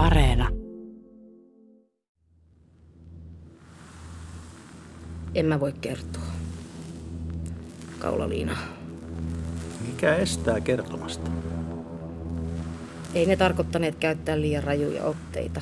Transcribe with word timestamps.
Areena. 0.00 0.48
En 5.34 5.46
mä 5.46 5.60
voi 5.60 5.72
kertoa. 5.80 6.22
Kaulaliina. 7.98 8.56
Mikä 9.86 10.14
estää 10.14 10.60
kertomasta? 10.60 11.30
Ei 13.14 13.26
ne 13.26 13.36
tarkoittaneet 13.36 13.94
käyttää 13.94 14.40
liian 14.40 14.64
rajuja 14.64 15.04
otteita. 15.04 15.60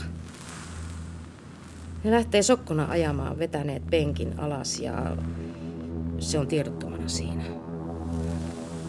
Ne 2.05 2.11
lähtee 2.11 2.43
sokkona 2.43 2.86
ajamaan 2.91 3.39
vetäneet 3.39 3.82
penkin 3.91 4.41
alas 4.41 4.80
ja 4.80 5.16
se 6.18 6.39
on 6.39 6.46
tiedottomana 6.46 7.09
siinä. 7.09 7.68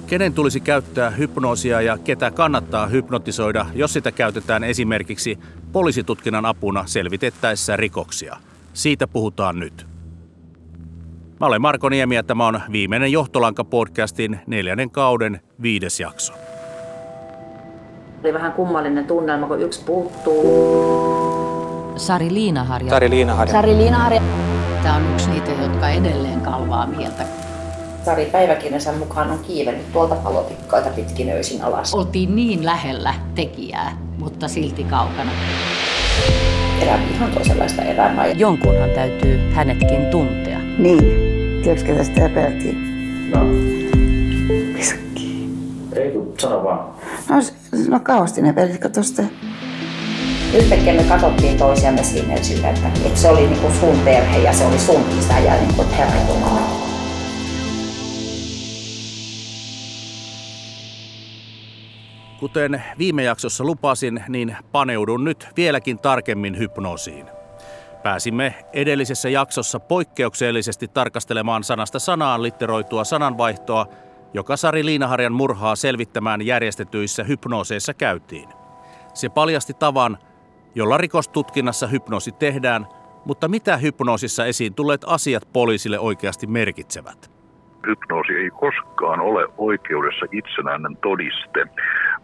Kenen 0.10 0.34
tulisi 0.34 0.60
käyttää 0.60 1.10
hypnoosia 1.10 1.82
ja 1.82 1.98
ketä 1.98 2.32
kannattaa 2.32 2.88
hypnotisoida, 2.88 3.66
jos 3.76 3.94
sitä 3.94 4.12
käytetään 4.12 4.64
esimerkiksi 4.64 5.39
poliisitutkinnan 5.71 6.45
apuna 6.45 6.84
selvitettäessä 6.86 7.77
rikoksia? 7.77 8.38
Siitä 8.73 9.08
puhutaan 9.08 9.59
nyt. 9.59 9.88
Mä 11.40 11.48
olen 11.48 11.62
Marko 11.62 11.90
Niemi 11.90 12.16
ja 12.16 12.23
tämä 12.23 12.48
on 12.48 12.62
viimeinen 12.72 13.12
Johtolanka-podcastin 13.12 14.40
neljännen 14.48 14.90
kauden 14.90 15.41
viides 15.62 16.00
jakso. 16.00 16.34
Oli 18.23 18.34
vähän 18.34 18.53
kummallinen 18.53 19.05
tunnelma, 19.05 19.48
kun 19.48 19.62
yksi 19.62 19.84
puuttuu. 19.86 20.44
Sari 21.95 22.34
Liinaharja. 22.34 22.89
Sari 22.89 23.09
Liinaharja. 23.09 23.52
Sari 23.52 23.78
Liinaharja. 23.78 24.22
Tämä 24.84 24.95
on 24.95 25.14
yksi 25.14 25.30
niitä, 25.30 25.52
jotka 25.52 25.89
edelleen 25.89 26.41
kalvaa 26.41 26.88
mieltä. 26.88 27.48
Sari 28.05 28.26
päiväkirjansa 28.26 28.91
mukaan 28.91 29.31
on 29.31 29.39
kiivennyt 29.39 29.94
tuolta 29.94 30.16
palotikkaita 30.16 30.89
pitkin 30.89 31.30
öisin 31.30 31.62
alas. 31.62 31.94
Oltiin 31.94 32.35
niin 32.35 32.66
lähellä 32.66 33.13
tekijää, 33.35 33.98
mutta 34.17 34.48
silti 34.48 34.84
kaukana. 34.84 35.31
Elämä 36.81 37.03
ihan 37.13 37.31
toisenlaista 37.31 37.81
elämää. 37.81 38.27
Jonkunhan 38.27 38.89
täytyy 38.89 39.52
hänetkin 39.53 40.05
tuntea. 40.05 40.59
Niin. 40.77 41.03
Tiedätkö 41.64 41.86
ketä 41.92 42.03
sitä 42.03 42.25
epäiltiin? 42.25 42.77
No, 43.36 43.39
Pisakki. 44.75 45.50
ei 45.95 46.11
kun 46.11 46.33
sano 46.39 46.64
vaan. 46.64 46.80
No, 47.30 47.36
no 47.89 48.00
kauheasti 48.00 48.42
ne 48.42 48.53
pelit, 48.53 48.77
kato 48.77 49.03
sitä. 49.03 49.23
Yhtäkkiä 50.53 50.94
me 50.94 51.03
katsottiin 51.03 51.58
toisiamme 51.58 52.03
siinä 52.03 52.33
että, 52.33 52.88
että 53.05 53.20
se 53.20 53.30
oli 53.30 53.47
niinku 53.47 53.72
sun 53.80 54.00
perhe 54.05 54.38
ja 54.38 54.53
se 54.53 54.66
oli 54.66 54.80
sun 54.80 55.03
isä 55.20 55.39
ja 55.39 55.53
niinku, 55.53 55.81
että 55.81 55.95
herra 55.95 56.20
Jumala. 56.30 56.78
Kuten 62.40 62.84
viime 62.98 63.23
jaksossa 63.23 63.64
lupasin, 63.64 64.23
niin 64.28 64.58
paneudun 64.72 65.23
nyt 65.23 65.48
vieläkin 65.58 66.00
tarkemmin 66.00 66.58
hypnoosiin. 66.58 67.26
Pääsimme 68.04 68.56
edellisessä 68.73 69.30
jaksossa 69.30 69.80
poikkeuksellisesti 69.80 70.88
tarkastelemaan 70.88 71.64
sanasta 71.64 72.00
sanaan 72.00 72.44
litteroitua 72.44 73.04
sananvaihtoa, 73.04 73.86
joka 74.34 74.58
Sari 74.58 74.86
Liinaharjan 74.86 75.34
murhaa 75.34 75.76
selvittämään 75.76 76.45
järjestetyissä 76.45 77.23
hypnooseissa 77.23 77.94
käytiin. 77.94 78.50
Se 79.14 79.30
paljasti 79.30 79.73
tavan, 79.73 80.17
jolla 80.76 80.98
rikostutkinnassa 80.98 81.88
hypnoosi 81.88 82.32
tehdään, 82.32 82.88
mutta 83.26 83.48
mitä 83.48 83.78
hypnoosissa 83.78 84.45
esiin 84.45 84.73
tulleet 84.73 85.02
asiat 85.08 85.50
poliisille 85.54 86.00
oikeasti 86.00 86.48
merkitsevät. 86.48 87.32
hypnoosi 87.88 88.34
ei 88.34 88.50
koskaan 88.50 89.20
ole 89.20 89.48
oikeudessa 89.58 90.26
itsenäinen 90.32 90.98
todiste, 90.98 91.66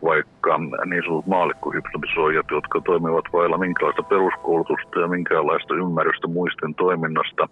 vaikka 0.04 0.58
niin 0.86 1.04
sanotut 1.04 1.28
maallikkohypnotisoijat, 1.28 2.46
jotka 2.52 2.82
toimivat 2.82 3.26
vailla 3.34 3.58
minkälaista 3.58 4.04
peruskoulutusta 4.04 5.00
ja 5.00 5.08
minkäänlaista 5.08 5.76
ymmärrystä 5.76 6.28
muisten 6.28 6.76
toiminnasta, 6.76 7.50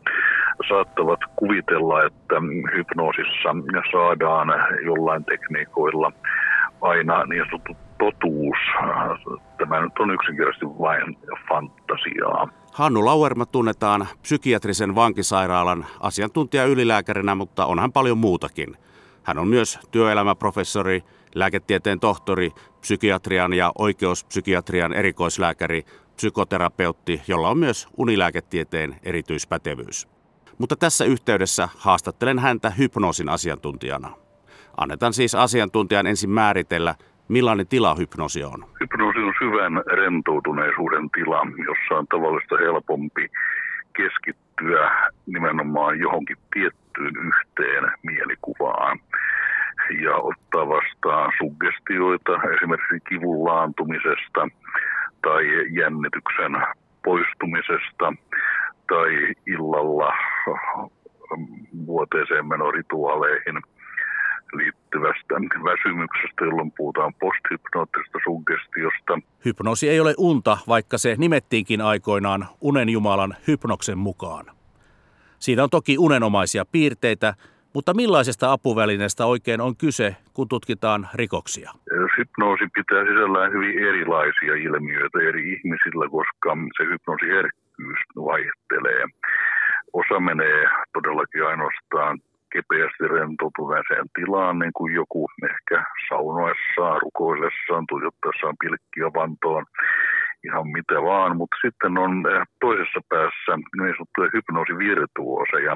saattavat 0.70 1.20
kuvitella, 1.36 2.04
että 2.04 2.36
hypnoosissa 2.76 3.50
saadaan 3.92 4.48
jollain 4.86 5.26
tekniikoilla 5.26 6.12
aina 6.82 7.26
niin 7.26 7.46
sanottu 7.46 7.74
totuus. 7.98 8.58
Tämä 9.58 9.82
nyt 9.82 10.00
on 10.00 10.12
yksinkertaisesti 10.12 10.66
vain 10.66 11.18
fantasiaa. 11.50 12.48
Hannu 12.74 13.06
Lauerma 13.06 13.46
tunnetaan 13.46 14.08
psykiatrisen 14.22 14.96
vankisairaalan 14.96 15.86
asiantuntijaylilääkärinä, 16.00 17.36
mutta 17.36 17.66
onhan 17.66 17.92
paljon 17.92 18.18
muutakin. 18.18 18.78
Hän 19.24 19.38
on 19.38 19.48
myös 19.48 19.80
työelämäprofessori, 19.92 21.04
lääketieteen 21.36 22.00
tohtori, 22.00 22.52
psykiatrian 22.82 23.54
ja 23.54 23.72
oikeuspsykiatrian 23.78 24.94
erikoislääkäri, 24.94 25.84
psykoterapeutti, 26.16 27.22
jolla 27.28 27.50
on 27.50 27.58
myös 27.58 27.88
unilääketieteen 27.98 28.96
erityispätevyys. 29.04 30.08
Mutta 30.58 30.76
tässä 30.76 31.06
yhteydessä 31.06 31.70
haastattelen 31.78 32.40
häntä 32.40 32.70
hypnoosin 32.70 33.30
asiantuntijana. 33.30 34.10
Annetaan 34.78 35.14
siis 35.14 35.36
asiantuntijan 35.36 36.08
ensin 36.08 36.30
määritellä, 36.30 36.96
millainen 37.28 37.68
tila 37.68 37.96
hypnoosi 37.96 38.44
on. 38.44 38.66
Hypnoosi 38.80 39.20
on 39.20 39.34
syvän 39.40 39.84
rentoutuneisuuden 39.86 41.10
tila, 41.10 41.42
jossa 41.66 41.96
on 41.96 42.08
tavallista 42.08 42.58
helpompi 42.58 43.30
keskittyä 43.98 45.12
nimenomaan 45.26 46.00
johonkin 46.00 46.38
tiettyyn 46.54 47.14
yhteen 47.18 47.92
mielikuvaan 48.04 49.00
ja 50.02 50.16
ottaa 50.16 50.68
vastaan 50.68 51.32
suggestioita 52.04 52.54
esimerkiksi 52.56 53.00
kivun 53.10 53.46
laantumisesta 53.46 54.48
tai 55.22 55.44
jännityksen 55.80 56.52
poistumisesta 57.04 58.14
tai 58.88 59.34
illalla 59.48 60.14
vuoteeseen 61.86 62.46
menorituaaleihin 62.48 63.62
liittyvästä 64.54 65.36
väsymyksestä, 65.64 66.46
jolloin 66.46 66.72
puhutaan 66.72 67.14
posthypnoottisesta 67.20 68.20
suggestiosta. 68.24 69.20
Hypnoosi 69.46 69.90
ei 69.90 70.00
ole 70.00 70.14
unta, 70.18 70.58
vaikka 70.68 70.98
se 70.98 71.16
nimettiinkin 71.18 71.82
aikoinaan 71.82 72.46
unen 72.62 72.90
jumalan 72.90 73.36
hypnoksen 73.48 73.98
mukaan. 73.98 74.46
Siinä 75.40 75.64
on 75.64 75.70
toki 75.70 75.98
unenomaisia 75.98 76.66
piirteitä, 76.66 77.34
mutta 77.74 77.94
millaisesta 77.94 78.52
apuvälineestä 78.52 79.26
oikein 79.26 79.62
on 79.62 79.76
kyse, 79.76 80.16
kun 80.34 80.48
tutkitaan 80.48 81.10
rikoksia? 81.14 81.72
Hypnoosi 82.18 82.66
pitää 82.74 83.04
sisällään 83.04 83.54
hyvin 83.54 83.88
erilaisia 83.90 84.56
ilmiöitä 84.68 85.20
eri 85.30 85.54
ihmisillä, 85.54 86.06
koska 86.10 86.58
se 86.78 86.84
hypnoosiherkkyys 86.92 88.02
vaihtelee. 88.16 89.04
Osa 89.94 90.20
menee 90.20 90.60
todellakin 90.94 91.46
ainoastaan 91.46 92.20
kepeästi 92.54 93.04
rentoutuneeseen 93.08 94.08
tilaan, 94.16 94.60
niin 94.60 94.76
kuin 94.78 94.94
joku 94.94 95.30
ehkä 95.52 95.84
saunoessaan, 96.10 97.02
rukoillessaan, 97.02 97.86
tuijottaessaan 97.90 98.56
pilkkiä 98.64 99.08
vantoon, 99.20 99.66
ihan 100.48 100.68
mitä 100.68 100.98
vaan. 101.10 101.38
Mutta 101.38 101.58
sitten 101.66 101.98
on 101.98 102.12
eh, 102.32 102.44
toisessa 102.60 103.02
päässä 103.10 103.52
niin 103.58 103.96
sanottuja 103.96 104.30
hypnoosivirtuoseja, 104.34 105.74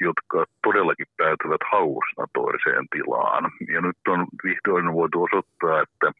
jotka 0.00 0.44
todellakin 0.62 1.06
päätyvät 1.16 1.60
hallusnatoriseen 1.72 2.86
tilaan. 2.90 3.50
Ja 3.74 3.80
nyt 3.80 4.00
on 4.08 4.26
vihdoin 4.44 4.92
voitu 4.92 5.22
osoittaa, 5.22 5.80
että 5.80 6.12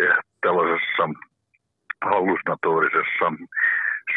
eh, 0.00 0.16
tällaisessa 0.40 1.04
hallusnatorisessa 2.04 3.26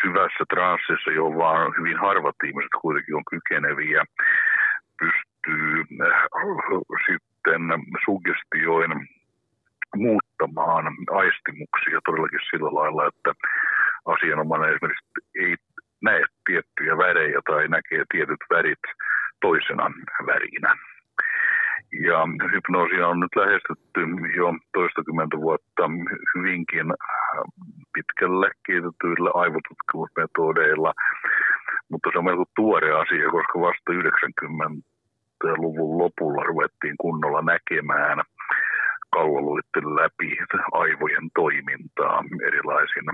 syvässä 0.01 0.43
transsissa, 0.49 1.11
johon 1.11 1.73
hyvin 1.77 1.99
harvat 1.99 2.35
ihmiset 2.45 2.75
kuitenkin 2.81 3.15
on 3.15 3.25
kykeneviä, 3.31 4.03
pystyy 4.99 5.73
äh, 6.01 6.23
sitten 7.07 7.61
suggestioin 8.05 8.91
muuttamaan 9.95 10.85
aistimuksia 11.11 11.99
todellakin 12.05 12.39
sillä 12.51 12.71
lailla, 12.79 13.07
että 13.07 13.31
asianomainen 14.05 14.69
esimerkiksi 14.69 15.05
ei 15.35 15.55
näe 16.03 16.23
tiettyjä 16.45 16.97
värejä 16.97 17.39
tai 17.49 17.67
näkee 17.67 18.03
tietyt 18.11 18.43
värit 18.49 18.83
toisena 19.41 19.91
värinä. 20.25 20.75
Ja 22.07 22.17
hypnoosia 22.53 23.07
on 23.07 23.19
nyt 23.19 23.35
lähestytty 23.35 24.01
jo 24.37 24.53
toistakymmentä 24.73 25.37
vuotta 25.37 25.83
hyvinkin 26.35 26.91
äh, 26.91 26.95
pitkälle 27.93 28.51
kehitetyillä 28.65 29.31
aivotutkimusmetodeilla, 29.33 30.93
mutta 31.89 32.09
se 32.11 32.17
on 32.17 32.25
melko 32.25 32.45
tuore 32.55 32.91
asia, 33.01 33.35
koska 33.35 33.59
vasta 33.67 33.91
90-luvun 33.91 35.97
lopulla 35.97 36.43
ruvettiin 36.43 36.95
kunnolla 36.97 37.41
näkemään 37.41 38.17
kalvoluitten 39.15 39.95
läpi 39.95 40.37
aivojen 40.71 41.27
toimintaa 41.35 42.23
erilaisin 42.47 43.07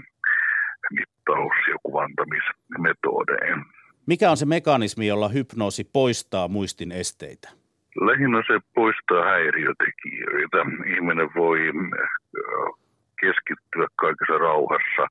mittaus- 0.92 1.68
ja 1.70 1.76
kuvantamismetodein. 1.84 3.66
Mikä 4.08 4.32
on 4.32 4.38
se 4.38 4.46
mekanismi, 4.46 5.08
jolla 5.08 5.30
hypnoosi 5.30 5.84
poistaa 5.94 6.48
muistin 6.48 6.92
esteitä? 6.92 7.50
Lähinnä 8.02 8.44
se 8.48 8.60
poistaa 8.76 9.24
häiriötekijöitä. 9.24 10.58
Ihminen 10.96 11.30
voi 11.36 11.60
äh, 11.70 12.10
keskittyä 13.22 13.88
kaikessa 13.96 14.38
rauhassa 14.38 15.04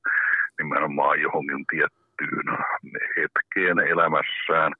nimenomaan 0.59 1.21
johonkin 1.21 1.65
tiettyyn 1.71 2.47
hetkeen 3.17 3.79
elämässään. 3.79 4.71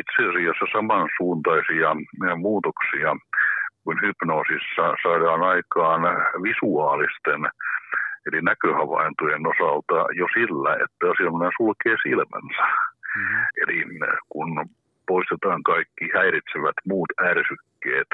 Itse 0.00 0.20
asiassa 0.30 0.66
samansuuntaisia 0.72 1.90
muutoksia 2.36 3.10
kuin 3.84 3.98
hypnoosissa 4.02 4.84
saadaan 5.02 5.42
aikaan 5.42 6.02
visuaalisten 6.42 7.40
eli 8.26 8.42
näköhavaintojen 8.42 9.46
osalta 9.46 9.98
jo 10.20 10.26
sillä, 10.36 10.72
että 10.84 11.10
asianomainen 11.10 11.56
sulkee 11.56 11.96
silmänsä. 12.02 12.66
Mm-hmm. 13.16 13.42
Eli 13.62 13.76
kun 14.28 14.50
poistetaan 15.06 15.62
kaikki 15.62 16.04
häiritsevät 16.14 16.78
muut 16.88 17.10
ärsykkeet 17.30 18.10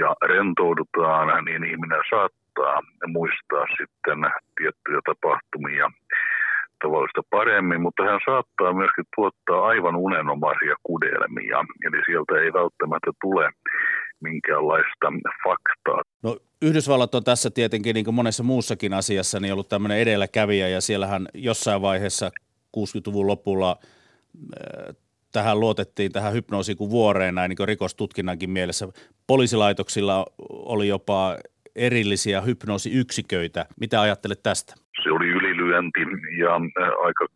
ja 0.00 0.14
rentoudutaan, 0.22 1.44
niin 1.44 1.64
ihminen 1.64 2.02
saattaa 2.10 2.80
muistaa 3.06 3.66
sitten 3.78 4.18
tiettyjä 4.56 5.00
tapahtumia 5.06 5.90
tavallista 6.82 7.22
paremmin, 7.30 7.80
mutta 7.80 8.02
hän 8.02 8.20
saattaa 8.24 8.72
myöskin 8.72 9.04
tuottaa 9.16 9.66
aivan 9.66 9.96
unenomaisia 9.96 10.76
kudelmia, 10.82 11.58
eli 11.86 11.98
sieltä 12.06 12.34
ei 12.40 12.52
välttämättä 12.52 13.10
tule 13.22 13.50
minkäänlaista 14.22 15.06
faktaa. 15.44 16.02
No 16.22 16.36
Yhdysvallat 16.62 17.14
on 17.14 17.24
tässä 17.24 17.50
tietenkin 17.50 17.94
niin 17.94 18.04
kuin 18.04 18.14
monessa 18.14 18.42
muussakin 18.42 18.94
asiassa 18.94 19.40
niin 19.40 19.52
ollut 19.52 19.68
tämmöinen 19.68 19.98
edelläkävijä 19.98 20.68
ja 20.68 20.80
siellähän 20.80 21.26
jossain 21.34 21.82
vaiheessa 21.82 22.30
60-luvun 22.76 23.26
lopulla 23.26 23.76
tähän 25.32 25.60
luotettiin 25.60 26.12
tähän 26.12 26.32
hypnoosiin 26.32 26.78
kuin 26.78 26.90
vuoreen 26.90 27.34
näin 27.34 27.48
niin 27.48 27.56
kuin 27.56 27.68
rikostutkinnankin 27.68 28.50
mielessä. 28.50 28.88
Poliisilaitoksilla 29.26 30.26
oli 30.48 30.88
jopa 30.88 31.36
erillisiä 31.74 32.40
hypnoosiyksiköitä. 32.40 33.66
Mitä 33.80 34.00
ajattelet 34.00 34.42
tästä? 34.42 34.74
Se 35.02 35.10
oli 35.10 35.26
ylilyönti 35.26 36.00
ja 36.38 36.54
aika 37.04 37.26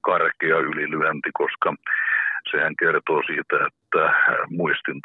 karkea 0.00 0.58
ylilyönti, 0.58 1.30
koska 1.32 1.74
sehän 2.50 2.74
kertoo 2.78 3.22
siitä, 3.26 3.56
että 3.66 4.14
muistin 4.50 5.00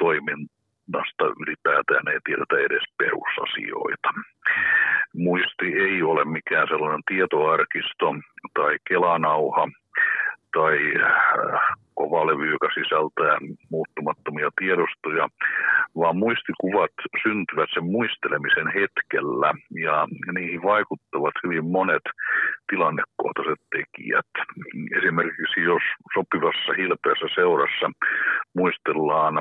toiminnasta 0.91 1.25
ylipäätään 1.43 2.07
ei 2.13 2.19
tiedetä 2.25 2.55
edes 2.57 2.83
perusasioita. 2.97 4.09
Muisti 5.15 5.65
ei 5.65 6.03
ole 6.03 6.25
mikään 6.25 6.67
sellainen 6.67 7.03
tietoarkisto 7.07 8.15
tai 8.53 8.77
kelanauha 8.87 9.67
tai 10.53 10.77
kovalevy, 11.95 12.51
joka 12.51 12.67
sisältää 12.73 13.37
muuttumattomia 13.69 14.49
tiedostoja, 14.59 15.27
vaan 15.95 16.17
muistikuvat 16.17 16.91
syntyvät 17.23 17.69
sen 17.73 17.83
muistelemisen 17.83 18.67
hetkellä 18.67 19.53
ja 19.83 20.07
niihin 20.33 20.63
vaikuttavat 20.63 21.33
hyvin 21.43 21.65
monet 21.65 22.05
tilannekohtaiset 22.69 23.61
tekijät. 23.75 24.31
Esimerkiksi 24.97 25.61
jos 25.61 25.83
sopivassa 26.13 26.73
hilpeässä 26.77 27.27
seurassa 27.35 27.91
muistellaan 28.55 29.35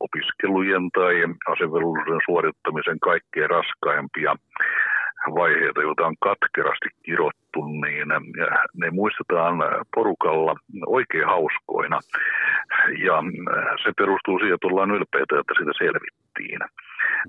opiskelujen 0.00 0.90
tai 0.90 1.14
asevelvollisuuden 1.52 2.20
suorittamisen 2.26 3.00
kaikkein 3.00 3.50
raskaimpia 3.50 4.36
vaiheita, 5.34 5.82
joita 5.82 6.06
on 6.06 6.16
katkerasti 6.20 6.88
kirottu, 7.02 7.60
niin 7.84 8.08
ne 8.74 8.90
muistetaan 8.90 9.54
porukalla 9.94 10.54
oikein 10.86 11.26
hauskoina. 11.26 11.98
Ja 13.06 13.16
se 13.82 13.92
perustuu 13.96 14.38
siihen, 14.38 14.54
että 14.54 14.66
ollaan 14.66 14.90
ylpeitä, 14.90 15.40
että 15.40 15.54
siitä 15.56 15.72
selvittiin. 15.78 16.60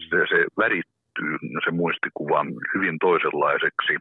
Se, 0.09 0.17
se 0.29 0.45
värittyy 0.57 1.37
se 1.63 1.71
muistikuva 1.71 2.45
hyvin 2.75 2.99
toisenlaiseksi 2.99 3.93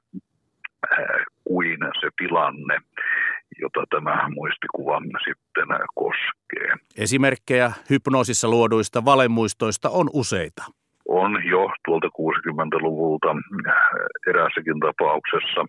kuin 1.44 1.78
se 2.00 2.08
tilanne, 2.16 2.76
jota 3.60 3.84
tämä 3.90 4.28
muistikuva 4.34 5.02
sitten 5.24 5.68
koskee. 5.94 6.72
Esimerkkejä 7.12 7.72
hypnoosissa 7.90 8.48
luoduista 8.48 9.04
valemuistoista 9.04 9.90
on 9.90 10.10
useita. 10.12 10.62
On 11.08 11.32
jo 11.44 11.70
tuolta 11.84 12.06
60-luvulta 12.06 13.36
erässäkin 14.26 14.80
tapauksessa 14.80 15.64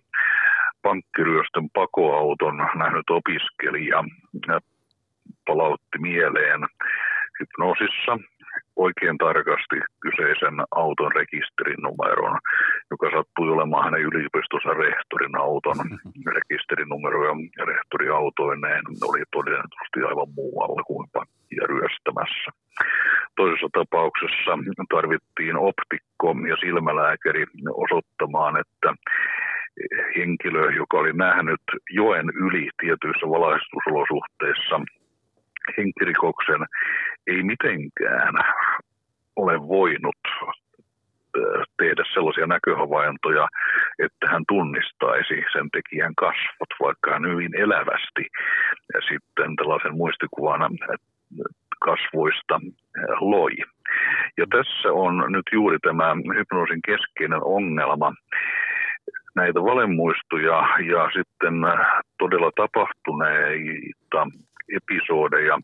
pankkiryöstön 0.82 1.68
pakoauton 1.74 2.56
nähnyt 2.56 3.10
opiskelija 3.10 4.04
palautti 5.46 5.98
mieleen 5.98 6.60
hypnoosissa 7.40 8.18
oikein 8.76 9.18
tarkasti 9.18 9.76
kyseisen 10.00 10.56
auton 10.70 11.12
rekisterinumeron, 11.12 12.38
joka 12.90 13.06
sattui 13.16 13.48
olemaan 13.50 13.84
hänen 13.84 14.06
yliopistonsa 14.08 14.70
rehtorin 14.84 15.36
auton 15.46 15.78
rekisterinumero 16.38 17.20
ja 17.58 17.64
rehtoriautoineen. 17.64 18.84
Oli 19.08 19.22
todennetusti 19.32 19.98
aivan 20.08 20.30
muualla 20.36 20.82
kuin 20.82 21.08
pankkia 21.54 21.66
ryöstämässä. 21.66 22.50
Toisessa 23.36 23.68
tapauksessa 23.72 24.52
tarvittiin 24.88 25.56
optikko 25.56 26.34
ja 26.48 26.56
silmälääkäri 26.60 27.44
osoittamaan, 27.74 28.56
että 28.56 28.94
henkilö, 30.16 30.72
joka 30.72 30.98
oli 30.98 31.12
nähnyt 31.12 31.62
joen 31.90 32.26
yli 32.34 32.70
tietyissä 32.80 33.26
valaistusolosuhteissa 33.26 34.80
henkirikoksen, 35.78 36.62
ei 37.26 37.42
mitenkään 37.42 38.34
ole 39.36 39.68
voinut 39.68 40.22
tehdä 41.76 42.02
sellaisia 42.14 42.46
näköhavaintoja, 42.46 43.48
että 43.98 44.28
hän 44.28 44.44
tunnistaisi 44.48 45.34
sen 45.52 45.68
tekijän 45.72 46.14
kasvot, 46.14 46.72
vaikka 46.80 47.12
hän 47.12 47.26
hyvin 47.30 47.54
elävästi 47.56 48.24
ja 48.94 49.00
sitten 49.08 49.56
tällaisen 49.56 49.96
muistikuvana 49.96 50.68
kasvoista 51.80 52.60
loi. 53.20 53.50
Ja 54.36 54.46
tässä 54.50 54.92
on 54.92 55.24
nyt 55.28 55.46
juuri 55.52 55.78
tämä 55.78 56.16
hypnoosin 56.36 56.80
keskeinen 56.86 57.40
ongelma. 57.44 58.14
Näitä 59.34 59.60
valemuistoja 59.60 60.68
ja 60.92 61.10
sitten 61.16 61.54
todella 62.18 62.50
tapahtuneita 62.56 64.26
episodeja 64.78 65.58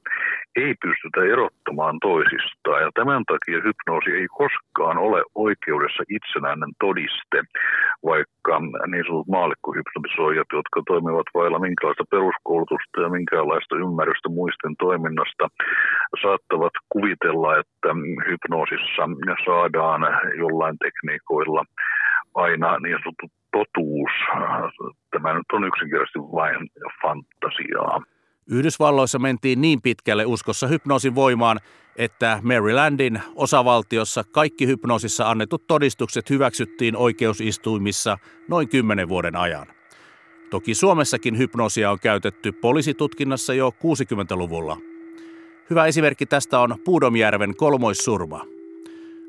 ei 0.56 0.75
pystytä 0.85 1.20
erottamaan 1.32 1.97
toisistaan. 2.00 2.82
Ja 2.82 2.91
tämän 2.94 3.23
takia 3.32 3.67
hypnoosi 3.67 4.11
ei 4.20 4.29
koskaan 4.41 4.99
ole 4.99 5.20
oikeudessa 5.35 6.02
itsenäinen 6.17 6.73
todiste, 6.81 7.38
vaikka 8.11 8.55
niin 8.91 9.05
sanotut 9.06 9.35
maallikkohypnotisoijat, 9.37 10.51
jotka 10.58 10.79
toimivat 10.86 11.29
vailla 11.34 11.58
minkälaista 11.58 12.05
peruskoulutusta 12.10 12.96
ja 13.05 13.08
minkälaista 13.08 13.75
ymmärrystä 13.84 14.29
muisten 14.29 14.75
toiminnasta, 14.79 15.44
saattavat 16.22 16.75
kuvitella, 16.94 17.51
että 17.63 17.91
hypnoosissa 18.29 19.03
saadaan 19.46 20.03
jollain 20.39 20.77
tekniikoilla 20.84 21.63
aina 22.34 22.79
niin 22.79 22.98
sanottu 23.03 23.27
totuus. 23.53 24.13
Tämä 25.10 25.32
nyt 25.32 25.51
on 25.53 25.65
yksinkertaisesti 25.65 26.19
vain 26.19 26.69
fantasiaa. 27.03 28.03
Yhdysvalloissa 28.51 29.19
mentiin 29.19 29.61
niin 29.61 29.83
pitkälle 29.83 30.27
uskossa 30.27 30.67
hypnoosin 30.67 31.15
voimaan, 31.15 31.61
että 31.97 32.41
Marylandin 32.43 33.23
osavaltiossa 33.35 34.25
kaikki 34.25 34.67
hypnoosissa 34.67 35.31
annetut 35.31 35.67
todistukset 35.67 36.31
hyväksyttiin 36.31 36.97
oikeusistuimissa 36.97 38.19
noin 38.49 38.69
kymmenen 38.69 39.09
vuoden 39.09 39.37
ajan. 39.37 39.67
Toki 40.51 40.75
Suomessakin 40.75 41.39
hypnoosia 41.39 41.91
on 41.91 41.99
käytetty 42.03 42.53
poliisitutkinnassa 42.53 43.55
jo 43.55 43.71
60-luvulla. 43.71 44.77
Hyvä 45.71 45.87
esimerkki 45.87 46.27
tästä 46.27 46.61
on 46.61 46.77
Puudomjärven 46.85 47.57
kolmoissurma. 47.57 48.47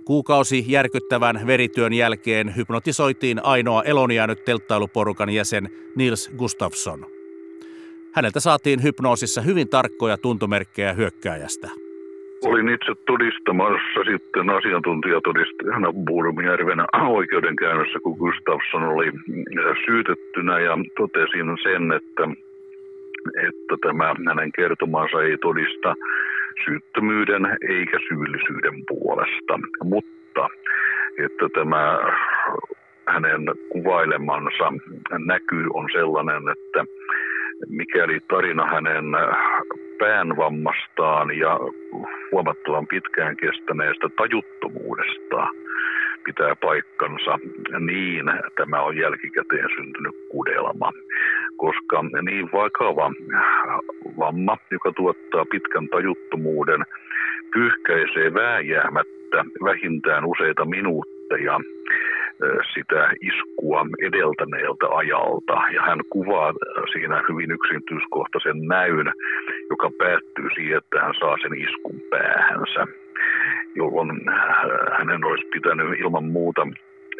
Kuukausi 0.05 0.65
järkyttävän 0.67 1.47
verityön 1.47 1.93
jälkeen 1.93 2.55
hypnotisoitiin 2.55 3.45
ainoa 3.45 3.83
elonjäänyt 3.83 4.45
telttailuporukan 4.45 5.29
jäsen 5.29 5.69
Nils 5.95 6.31
Gustafsson– 6.37 7.05
Häneltä 8.15 8.39
saatiin 8.39 8.83
hypnoosissa 8.83 9.41
hyvin 9.41 9.69
tarkkoja 9.69 10.17
tuntomerkkejä 10.17 10.93
hyökkääjästä. 10.93 11.67
Olin 12.45 12.69
itse 12.69 12.91
todistamassa 13.07 13.99
sitten 14.11 14.49
asiantuntijatodistajana 14.49 15.93
Buurumijärven 16.05 16.79
oikeudenkäynnissä, 17.09 17.99
kun 18.03 18.17
Gustafsson 18.17 18.83
oli 18.83 19.11
syytettynä 19.85 20.59
ja 20.59 20.77
totesin 20.97 21.57
sen, 21.63 21.91
että, 21.91 22.23
että 23.47 23.75
tämä 23.81 24.15
hänen 24.27 24.51
kertomansa 24.51 25.21
ei 25.21 25.37
todista 25.37 25.95
syyttömyyden 26.65 27.45
eikä 27.69 27.97
syyllisyyden 28.07 28.85
puolesta, 28.87 29.53
mutta 29.83 30.49
että 31.25 31.45
tämä 31.53 31.99
hänen 33.07 33.41
kuvailemansa 33.69 34.73
näky 35.25 35.67
on 35.73 35.89
sellainen, 35.91 36.43
että 36.49 36.85
mikäli 37.69 38.19
tarina 38.19 38.65
hänen 38.65 39.05
päänvammastaan 39.99 41.37
ja 41.37 41.59
huomattavan 42.31 42.87
pitkään 42.87 43.37
kestäneestä 43.37 44.09
tajuttomuudesta 44.17 45.47
pitää 46.25 46.55
paikkansa, 46.55 47.39
niin 47.79 48.25
tämä 48.55 48.81
on 48.81 48.97
jälkikäteen 48.97 49.69
syntynyt 49.75 50.15
kudelma. 50.29 50.91
Koska 51.57 52.03
niin 52.21 52.49
vakava 52.53 53.11
vamma, 54.19 54.57
joka 54.71 54.91
tuottaa 54.91 55.45
pitkän 55.45 55.87
tajuttomuuden, 55.87 56.83
pyyhkäisee 57.53 58.33
vääjäämättä 58.33 59.45
vähintään 59.63 60.25
useita 60.25 60.65
minuutteja 60.65 61.59
sitä 62.73 63.09
iskua 63.21 63.85
edeltäneeltä 64.07 64.87
ajalta. 64.89 65.53
Ja 65.73 65.81
hän 65.81 65.99
kuvaa 66.09 66.53
siinä 66.91 67.23
hyvin 67.29 67.51
yksityiskohtaisen 67.51 68.67
näyn, 68.67 69.13
joka 69.69 69.91
päättyy 69.97 70.47
siihen, 70.55 70.77
että 70.77 71.01
hän 71.01 71.13
saa 71.19 71.35
sen 71.41 71.53
iskun 71.53 72.01
päähänsä, 72.09 72.87
jolloin 73.75 74.11
hänen 74.97 75.25
olisi 75.25 75.47
pitänyt 75.53 75.99
ilman 75.99 76.25
muuta 76.25 76.67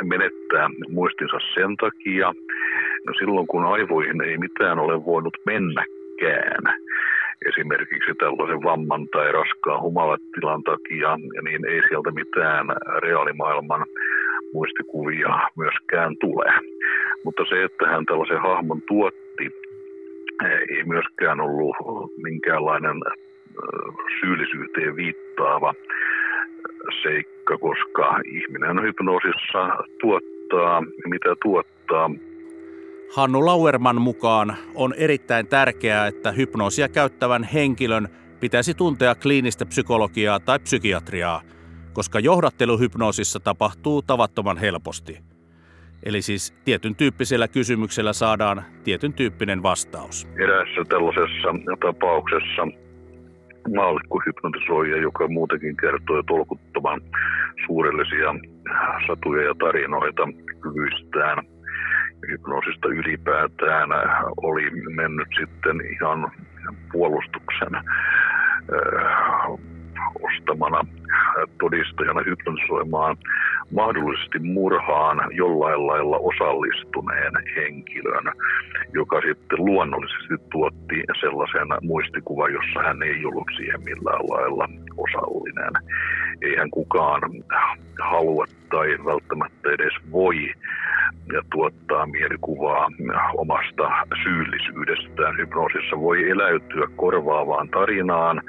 menettää 0.03 0.69
muistinsa 0.89 1.37
sen 1.53 1.77
takia, 1.77 2.33
no 3.05 3.13
silloin 3.19 3.47
kun 3.47 3.65
aivoihin 3.65 4.21
ei 4.21 4.37
mitään 4.37 4.79
ole 4.79 5.05
voinut 5.05 5.37
mennäkään, 5.45 6.63
esimerkiksi 7.45 8.13
tällaisen 8.19 8.63
vamman 8.63 9.07
tai 9.07 9.31
raskaan 9.31 9.81
humalatilan 9.81 10.63
takia, 10.63 11.17
niin 11.43 11.65
ei 11.65 11.81
sieltä 11.89 12.11
mitään 12.11 12.67
reaalimaailman 13.01 13.85
muistikuvia 14.53 15.49
myöskään 15.57 16.15
tule. 16.19 16.53
Mutta 17.23 17.43
se, 17.49 17.63
että 17.63 17.87
hän 17.87 18.05
tällaisen 18.05 18.41
hahmon 18.41 18.81
tuotti, 18.81 19.45
ei 20.69 20.83
myöskään 20.85 21.39
ollut 21.41 21.75
minkäänlainen 22.23 22.97
syyllisyyteen 24.19 24.95
viittaava 24.95 25.73
seikka, 27.03 27.57
koska 27.57 28.19
ihminen 28.25 28.81
hypnoosissa 28.83 29.85
tuottaa, 30.01 30.81
mitä 31.09 31.35
tuottaa. 31.43 32.09
Hannu 33.15 33.45
Lauerman 33.45 34.01
mukaan 34.01 34.55
on 34.75 34.93
erittäin 34.97 35.47
tärkeää, 35.47 36.07
että 36.07 36.31
hypnoosia 36.31 36.89
käyttävän 36.89 37.43
henkilön 37.43 38.07
pitäisi 38.39 38.73
tuntea 38.73 39.15
kliinistä 39.15 39.65
psykologiaa 39.65 40.39
tai 40.39 40.59
psykiatriaa– 40.59 41.41
koska 41.93 42.19
johdatteluhypnoosissa 42.19 43.39
tapahtuu 43.39 44.01
tavattoman 44.01 44.57
helposti. 44.57 45.19
Eli 46.03 46.21
siis 46.21 46.53
tietyn 46.65 46.95
tyyppisellä 46.95 47.47
kysymyksellä 47.47 48.13
saadaan 48.13 48.63
tietyn 48.83 49.13
tyyppinen 49.13 49.63
vastaus. 49.63 50.27
Eräässä 50.43 50.81
tällaisessa 50.89 51.49
tapauksessa 51.79 52.67
maallikko 53.75 54.21
hypnotisoija, 54.25 54.97
joka 54.97 55.27
muutenkin 55.27 55.77
kertoi 55.77 56.23
tolkuttoman 56.27 57.01
suurellisia 57.65 58.35
satuja 59.07 59.43
ja 59.43 59.55
tarinoita 59.59 60.23
kyvyistään 60.61 61.45
hypnoosista 62.27 62.87
ylipäätään, 62.87 63.89
oli 64.37 64.71
mennyt 64.95 65.27
sitten 65.39 65.81
ihan 65.91 66.31
puolustuksen 66.91 67.71
ostamana 70.21 70.85
todistajana 71.59 72.21
hypnotisoimaan 72.25 73.17
mahdollisesti 73.75 74.39
murhaan 74.39 75.17
jollain 75.31 75.87
lailla 75.87 76.17
osallistuneen 76.17 77.33
henkilön, 77.55 78.25
joka 78.93 79.21
sitten 79.21 79.65
luonnollisesti 79.65 80.33
tuotti 80.51 81.03
sellaisen 81.19 81.67
muistikuvan, 81.81 82.53
jossa 82.53 82.79
hän 82.83 83.03
ei 83.03 83.25
ollut 83.25 83.47
siihen 83.57 83.83
millään 83.83 84.25
lailla 84.29 84.67
osallinen. 84.97 85.73
Eihän 86.41 86.69
kukaan 86.71 87.21
halua 87.99 88.45
tai 88.69 88.97
välttämättä 89.05 89.69
edes 89.71 89.93
voi 90.11 90.53
ja 91.33 91.41
tuottaa 91.51 92.05
mielikuvaa 92.05 92.87
omasta 93.37 93.91
syyllisyydestään. 94.23 95.37
Hypnoosissa 95.37 95.99
voi 95.99 96.29
eläytyä 96.29 96.87
korvaavaan 96.95 97.69
tarinaan, 97.69 98.41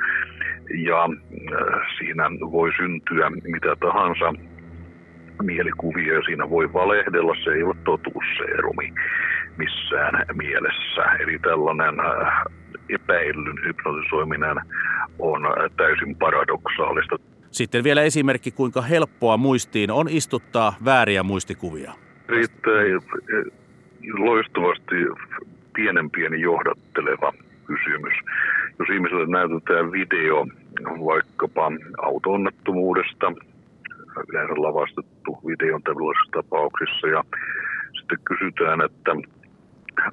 ja 0.71 1.05
äh, 1.05 1.87
siinä 1.99 2.25
voi 2.53 2.71
syntyä 2.77 3.31
mitä 3.31 3.77
tahansa 3.81 4.35
mielikuvia, 5.43 6.23
siinä 6.23 6.51
voi 6.51 6.73
valehdella, 6.73 7.35
se 7.45 7.51
ei 7.51 7.63
ole 7.63 7.77
totuusseerumi 7.85 8.93
missään 9.57 10.27
mielessä. 10.33 11.03
Eli 11.19 11.39
tällainen 11.39 12.01
äh, 12.01 12.43
epäillyn 12.89 13.65
hypnotisoiminen 13.65 14.57
on 15.19 15.47
äh, 15.47 15.71
täysin 15.77 16.17
paradoksaalista. 16.17 17.17
Sitten 17.51 17.85
vielä 17.85 18.03
esimerkki, 18.03 18.51
kuinka 18.51 18.83
helppoa 18.83 19.37
muistiin 19.37 19.91
on 19.91 20.09
istuttaa 20.09 20.75
vääriä 20.85 21.23
muistikuvia. 21.23 21.93
Riittää 22.29 22.83
loistavasti 24.19 24.95
pienen 25.75 26.11
pieni 26.11 26.41
johdatteleva 26.41 27.33
kysymys. 27.67 28.15
Jos 28.79 28.89
ihmiselle 28.95 29.27
näytetään 29.27 29.93
video 29.93 30.47
vaikkapa 30.85 31.73
auto-onnettomuudesta, 32.03 33.33
yleensä 34.29 34.55
lavastettu 34.63 35.39
videon 35.47 35.83
tällaisissa 35.83 36.33
tapauksissa, 36.33 37.07
ja 37.09 37.25
sitten 38.01 38.19
kysytään, 38.25 38.81
että 38.81 39.13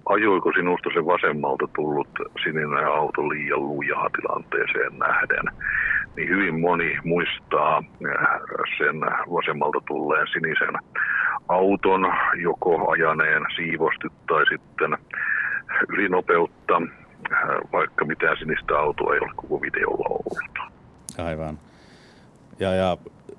ajoiko 0.06 0.52
sinusta 0.52 0.90
se 0.94 1.06
vasemmalta 1.06 1.68
tullut 1.76 2.10
sininen 2.44 2.88
auto 2.88 3.30
liian 3.30 3.68
lujaa 3.68 4.10
tilanteeseen 4.10 5.00
nähden, 5.00 5.46
niin 6.16 6.30
hyvin 6.30 6.60
moni 6.60 6.98
muistaa 7.04 7.84
sen 8.78 9.02
vasemmalta 9.36 9.80
tulleen 9.88 10.28
sinisen 10.28 10.76
auton, 11.48 12.14
joko 12.42 12.92
ajaneen 12.92 13.44
siivosti 13.56 14.08
tai 14.28 14.46
sitten 14.46 14.98
ylinopeutta 15.90 16.82
vaikka 17.72 18.06
mitään 18.06 18.38
sinistä 18.38 18.78
autoa 18.78 19.14
ei 19.14 19.20
ole 19.20 19.32
koko 19.36 19.62
videolla 19.62 20.06
ollut. 20.10 20.74
Aivan. 21.18 21.60
Ja, 22.60 22.74
ja 22.74 22.98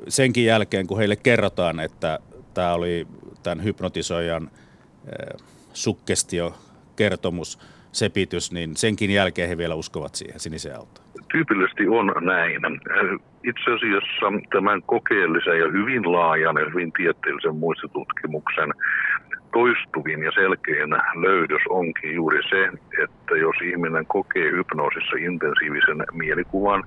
senkin 0.09 0.45
jälkeen, 0.45 0.87
kun 0.87 0.99
heille 0.99 1.17
kerrotaan, 1.17 1.81
että 1.81 2.19
tämä 2.55 2.75
oli 2.75 3.07
tämän 3.43 3.65
hypnotisoijan 3.65 4.43
äh, 4.43 5.47
sukkestiokertomus, 5.73 7.59
sepitys, 7.93 8.53
niin 8.53 8.77
senkin 8.77 9.11
jälkeen 9.11 9.49
he 9.49 9.59
vielä 9.59 9.75
uskovat 9.75 10.15
siihen 10.15 10.41
siniseen 10.41 10.77
autoon. 10.77 11.07
Tyypillisesti 11.33 11.89
on 11.89 12.13
näin. 12.21 12.61
Itse 13.45 13.71
asiassa 13.71 14.27
tämän 14.53 14.81
kokeellisen 14.87 15.59
ja 15.59 15.69
hyvin 15.77 16.13
laajan 16.13 16.57
ja 16.61 16.67
hyvin 16.71 16.93
tieteellisen 16.93 17.57
muistitutkimuksen 17.57 18.71
toistuvin 19.53 20.23
ja 20.23 20.33
selkein 20.35 20.91
löydös 21.27 21.63
onkin 21.69 22.15
juuri 22.15 22.43
se, 22.51 22.63
että 23.03 23.35
jos 23.37 23.57
ihminen 23.65 24.07
kokee 24.07 24.51
hypnoosissa 24.51 25.17
intensiivisen 25.19 26.01
mielikuvan, 26.13 26.83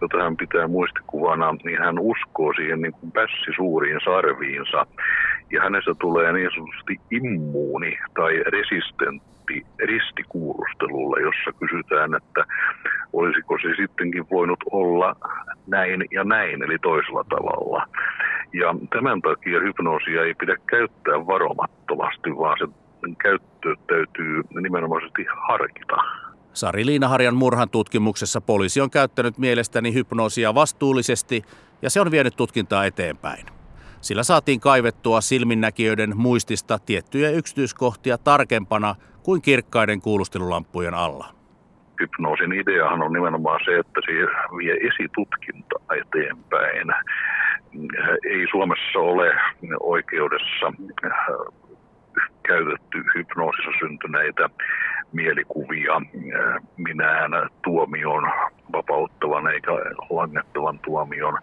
jota 0.00 0.22
hän 0.22 0.36
pitää 0.36 0.68
muistikuvana, 0.68 1.54
niin 1.64 1.78
hän 1.78 1.98
uskoo 1.98 2.52
siihen 2.56 2.80
niin 2.80 2.92
kuin 3.00 3.12
pässi 3.12 3.50
suuriin 3.56 4.00
sarviinsa. 4.04 4.86
Ja 5.52 5.62
hänestä 5.62 5.92
tulee 6.00 6.32
niin 6.32 6.50
sanotusti 6.54 6.94
immuuni 7.10 7.98
tai 8.14 8.32
resistentti 8.36 9.31
ristikuulustelulle, 9.78 11.20
jossa 11.20 11.58
kysytään, 11.60 12.14
että 12.14 12.44
olisiko 13.12 13.58
se 13.62 13.68
sittenkin 13.76 14.26
voinut 14.30 14.60
olla 14.70 15.16
näin 15.66 16.04
ja 16.10 16.24
näin, 16.24 16.62
eli 16.62 16.78
toisella 16.78 17.24
tavalla. 17.24 17.86
Ja 18.52 18.74
tämän 18.90 19.22
takia 19.22 19.60
hypnoosia 19.60 20.24
ei 20.24 20.34
pidä 20.34 20.56
käyttää 20.66 21.26
varomattomasti, 21.26 22.30
vaan 22.38 22.56
se 22.58 22.66
käyttö 23.18 23.76
täytyy 23.86 24.42
nimenomaisesti 24.62 25.26
harkita. 25.48 25.96
Sari 26.52 26.86
Liinaharjan 26.86 27.36
murhan 27.36 27.70
tutkimuksessa 27.70 28.40
poliisi 28.40 28.80
on 28.80 28.90
käyttänyt 28.90 29.38
mielestäni 29.38 29.94
hypnoosia 29.94 30.54
vastuullisesti 30.54 31.42
ja 31.82 31.90
se 31.90 32.00
on 32.00 32.10
vienyt 32.10 32.36
tutkintaa 32.36 32.84
eteenpäin. 32.84 33.46
Sillä 34.02 34.22
saatiin 34.22 34.60
kaivettua 34.60 35.20
silminnäkijöiden 35.20 36.16
muistista 36.16 36.78
tiettyjä 36.78 37.30
yksityiskohtia 37.30 38.18
tarkempana 38.18 38.94
kuin 39.22 39.42
kirkkaiden 39.42 40.00
kuulustelulampujen 40.00 40.94
alla. 40.94 41.26
Hypnoosin 42.00 42.52
ideahan 42.52 43.02
on 43.02 43.12
nimenomaan 43.12 43.60
se, 43.64 43.78
että 43.78 44.00
se 44.06 44.12
vie 44.56 44.74
esitutkinta 44.74 45.76
eteenpäin 46.00 46.88
ei 48.30 48.46
Suomessa 48.50 48.98
ole 48.98 49.32
oikeudessa 49.80 50.72
äh, 51.04 51.12
käytetty 52.42 53.04
hypnoosissa 53.14 53.70
syntyneitä 53.78 54.48
mielikuvia 55.12 56.02
minään 56.76 57.30
tuomion 57.64 58.30
vapauttavan 58.72 59.52
eikä 59.52 59.72
langettavan 60.10 60.78
tuomion 60.78 61.38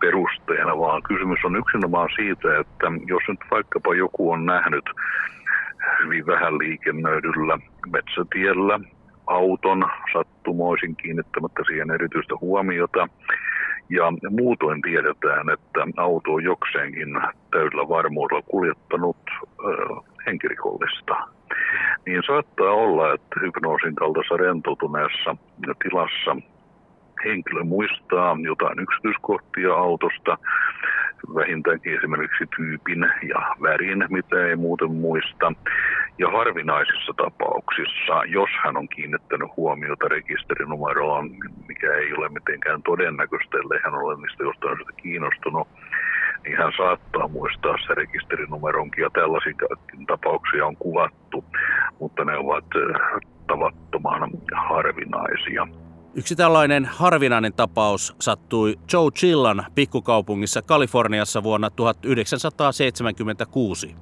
perusteena, 0.00 0.78
vaan 0.78 1.02
kysymys 1.02 1.38
on 1.44 1.56
yksinomaan 1.56 2.08
siitä, 2.16 2.58
että 2.60 2.86
jos 3.06 3.22
nyt 3.28 3.40
vaikkapa 3.50 3.94
joku 3.94 4.30
on 4.30 4.46
nähnyt 4.46 4.84
hyvin 6.04 6.26
vähän 6.26 6.58
liikennöidyllä 6.58 7.58
metsätiellä 7.92 8.80
auton 9.26 9.84
sattumoisin 10.12 10.96
kiinnittämättä 10.96 11.62
siihen 11.66 11.90
erityistä 11.90 12.34
huomiota, 12.40 13.08
Ja 13.90 14.12
muutoin 14.30 14.82
tiedetään, 14.82 15.50
että 15.50 15.80
auto 15.96 16.32
on 16.32 16.44
jokseenkin 16.44 17.08
täydellä 17.50 17.88
varmuudella 17.88 18.42
kuljettanut 18.42 19.16
ö, 19.64 19.72
henkirikollista. 20.26 21.14
Niin 22.06 22.22
saattaa 22.26 22.72
olla, 22.72 23.14
että 23.14 23.40
hypnoosin 23.40 23.94
kaltaisessa 23.94 24.36
rentoutuneessa 24.36 25.36
tilassa 25.82 26.36
henkilö 27.24 27.64
muistaa 27.64 28.36
jotain 28.42 28.78
yksityiskohtia 28.80 29.74
autosta, 29.74 30.38
vähintäänkin 31.34 31.98
esimerkiksi 31.98 32.44
tyypin 32.56 33.00
ja 33.28 33.54
värin, 33.62 34.04
mitä 34.08 34.46
ei 34.46 34.56
muuten 34.56 34.90
muista. 34.90 35.52
Ja 36.18 36.28
harvinaisissa 36.30 37.12
tapauksissa, 37.16 38.24
jos 38.26 38.50
hän 38.64 38.76
on 38.76 38.88
kiinnittänyt 38.88 39.48
huomiota 39.56 40.08
rekisterinumeroon, 40.08 41.30
mikä 41.68 41.94
ei 41.94 42.12
ole 42.14 42.28
mitenkään 42.28 42.82
todennäköistä, 42.82 43.58
ellei 43.58 43.80
hän 43.84 43.94
ole 43.94 44.16
niistä 44.16 44.42
jostain 44.42 44.76
syystä 44.76 44.92
kiinnostunut, 45.02 45.68
niin 46.44 46.56
hän 46.58 46.72
saattaa 46.76 47.28
muistaa 47.28 47.76
se 47.86 47.94
rekisterinumeronkin 47.94 49.02
ja 49.02 49.10
tällaisia 49.10 49.54
tapauksia 50.06 50.66
on 50.66 50.76
kuvattu, 50.76 51.44
mutta 51.98 52.24
ne 52.24 52.36
ovat 52.36 52.64
eh, 52.76 53.20
tavattoman 53.46 54.30
harvinaisia. 54.68 55.66
Yksi 56.14 56.36
tällainen 56.36 56.84
harvinainen 56.84 57.52
tapaus 57.52 58.14
sattui 58.20 58.78
Joe 58.92 59.10
Chillan 59.10 59.66
pikkukaupungissa 59.74 60.62
Kaliforniassa 60.62 61.42
vuonna 61.42 61.70
1976. 61.70 63.94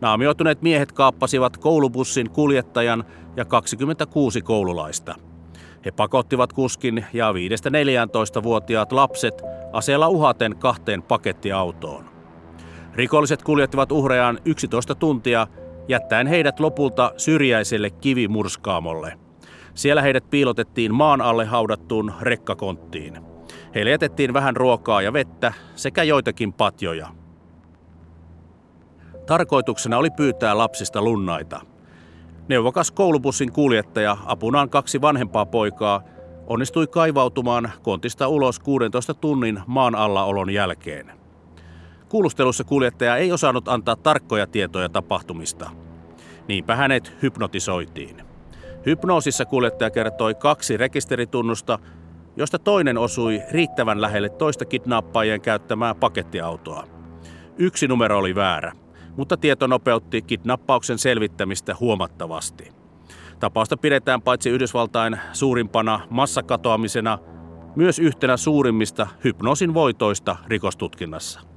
Naamioituneet 0.00 0.62
miehet 0.62 0.92
kaappasivat 0.92 1.56
koulubussin 1.56 2.30
kuljettajan 2.30 3.04
ja 3.36 3.44
26 3.44 4.42
koululaista. 4.42 5.14
He 5.84 5.90
pakottivat 5.90 6.52
kuskin 6.52 7.04
ja 7.12 7.32
5-14-vuotiaat 7.32 8.92
lapset 8.92 9.42
aseella 9.72 10.08
uhaten 10.08 10.56
kahteen 10.56 11.02
pakettiautoon. 11.02 12.04
Rikolliset 12.94 13.42
kuljettivat 13.42 13.92
uhrejaan 13.92 14.38
11 14.44 14.94
tuntia, 14.94 15.46
jättäen 15.88 16.26
heidät 16.26 16.60
lopulta 16.60 17.12
syrjäiselle 17.16 17.90
kivimurskaamolle– 17.90 19.18
siellä 19.76 20.02
heidät 20.02 20.30
piilotettiin 20.30 20.94
maan 20.94 21.20
alle 21.20 21.44
haudattuun 21.44 22.12
rekkakonttiin. 22.20 23.20
Heille 23.74 23.90
jätettiin 23.90 24.34
vähän 24.34 24.56
ruokaa 24.56 25.02
ja 25.02 25.12
vettä 25.12 25.52
sekä 25.74 26.02
joitakin 26.02 26.52
patjoja. 26.52 27.08
Tarkoituksena 29.26 29.98
oli 29.98 30.10
pyytää 30.10 30.58
lapsista 30.58 31.02
lunnaita. 31.02 31.60
Neuvokas 32.48 32.90
koulubussin 32.90 33.52
kuljettaja, 33.52 34.16
apunaan 34.26 34.70
kaksi 34.70 35.00
vanhempaa 35.00 35.46
poikaa, 35.46 36.02
onnistui 36.46 36.86
kaivautumaan 36.86 37.70
kontista 37.82 38.28
ulos 38.28 38.58
16 38.60 39.14
tunnin 39.14 39.60
maan 39.66 39.94
alla 39.94 40.24
olon 40.24 40.50
jälkeen. 40.50 41.12
Kuulustelussa 42.08 42.64
kuljettaja 42.64 43.16
ei 43.16 43.32
osannut 43.32 43.68
antaa 43.68 43.96
tarkkoja 43.96 44.46
tietoja 44.46 44.88
tapahtumista. 44.88 45.70
Niinpä 46.48 46.76
hänet 46.76 47.12
hypnotisoitiin. 47.22 48.25
Hypnoosissa 48.86 49.44
kuljettaja 49.44 49.90
kertoi 49.90 50.34
kaksi 50.34 50.76
rekisteritunnusta, 50.76 51.78
josta 52.36 52.58
toinen 52.58 52.98
osui 52.98 53.42
riittävän 53.50 54.00
lähelle 54.00 54.28
toista 54.28 54.64
kidnappaajien 54.64 55.40
käyttämää 55.40 55.94
pakettiautoa. 55.94 56.86
Yksi 57.58 57.88
numero 57.88 58.18
oli 58.18 58.34
väärä, 58.34 58.72
mutta 59.16 59.36
tieto 59.36 59.66
nopeutti 59.66 60.22
kidnappauksen 60.22 60.98
selvittämistä 60.98 61.76
huomattavasti. 61.80 62.72
Tapausta 63.40 63.76
pidetään 63.76 64.22
paitsi 64.22 64.50
Yhdysvaltain 64.50 65.18
suurimpana 65.32 66.00
massakatoamisena, 66.10 67.18
myös 67.76 67.98
yhtenä 67.98 68.36
suurimmista 68.36 69.06
hypnoosin 69.24 69.74
voitoista 69.74 70.36
rikostutkinnassa. 70.46 71.55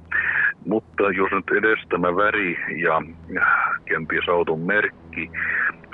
Mutta 0.66 1.02
jos 1.02 1.30
nyt 1.32 1.50
edes 1.58 1.78
tämä 1.88 2.16
väri 2.16 2.58
ja 2.82 3.02
kenties 3.84 4.28
auton 4.28 4.60
merkki 4.60 5.30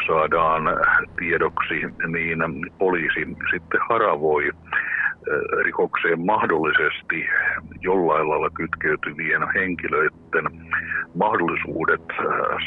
saadaan 0.07 0.63
tiedoksi, 1.19 1.75
niin 2.07 2.39
poliisi 2.79 3.37
sitten 3.51 3.81
haravoi 3.89 4.51
rikokseen 5.63 6.27
mahdollisesti 6.27 7.27
jollain 7.81 8.29
lailla 8.29 8.51
kytkeytyvien 8.51 9.43
henkilöiden 9.55 10.69
mahdollisuudet 11.15 12.03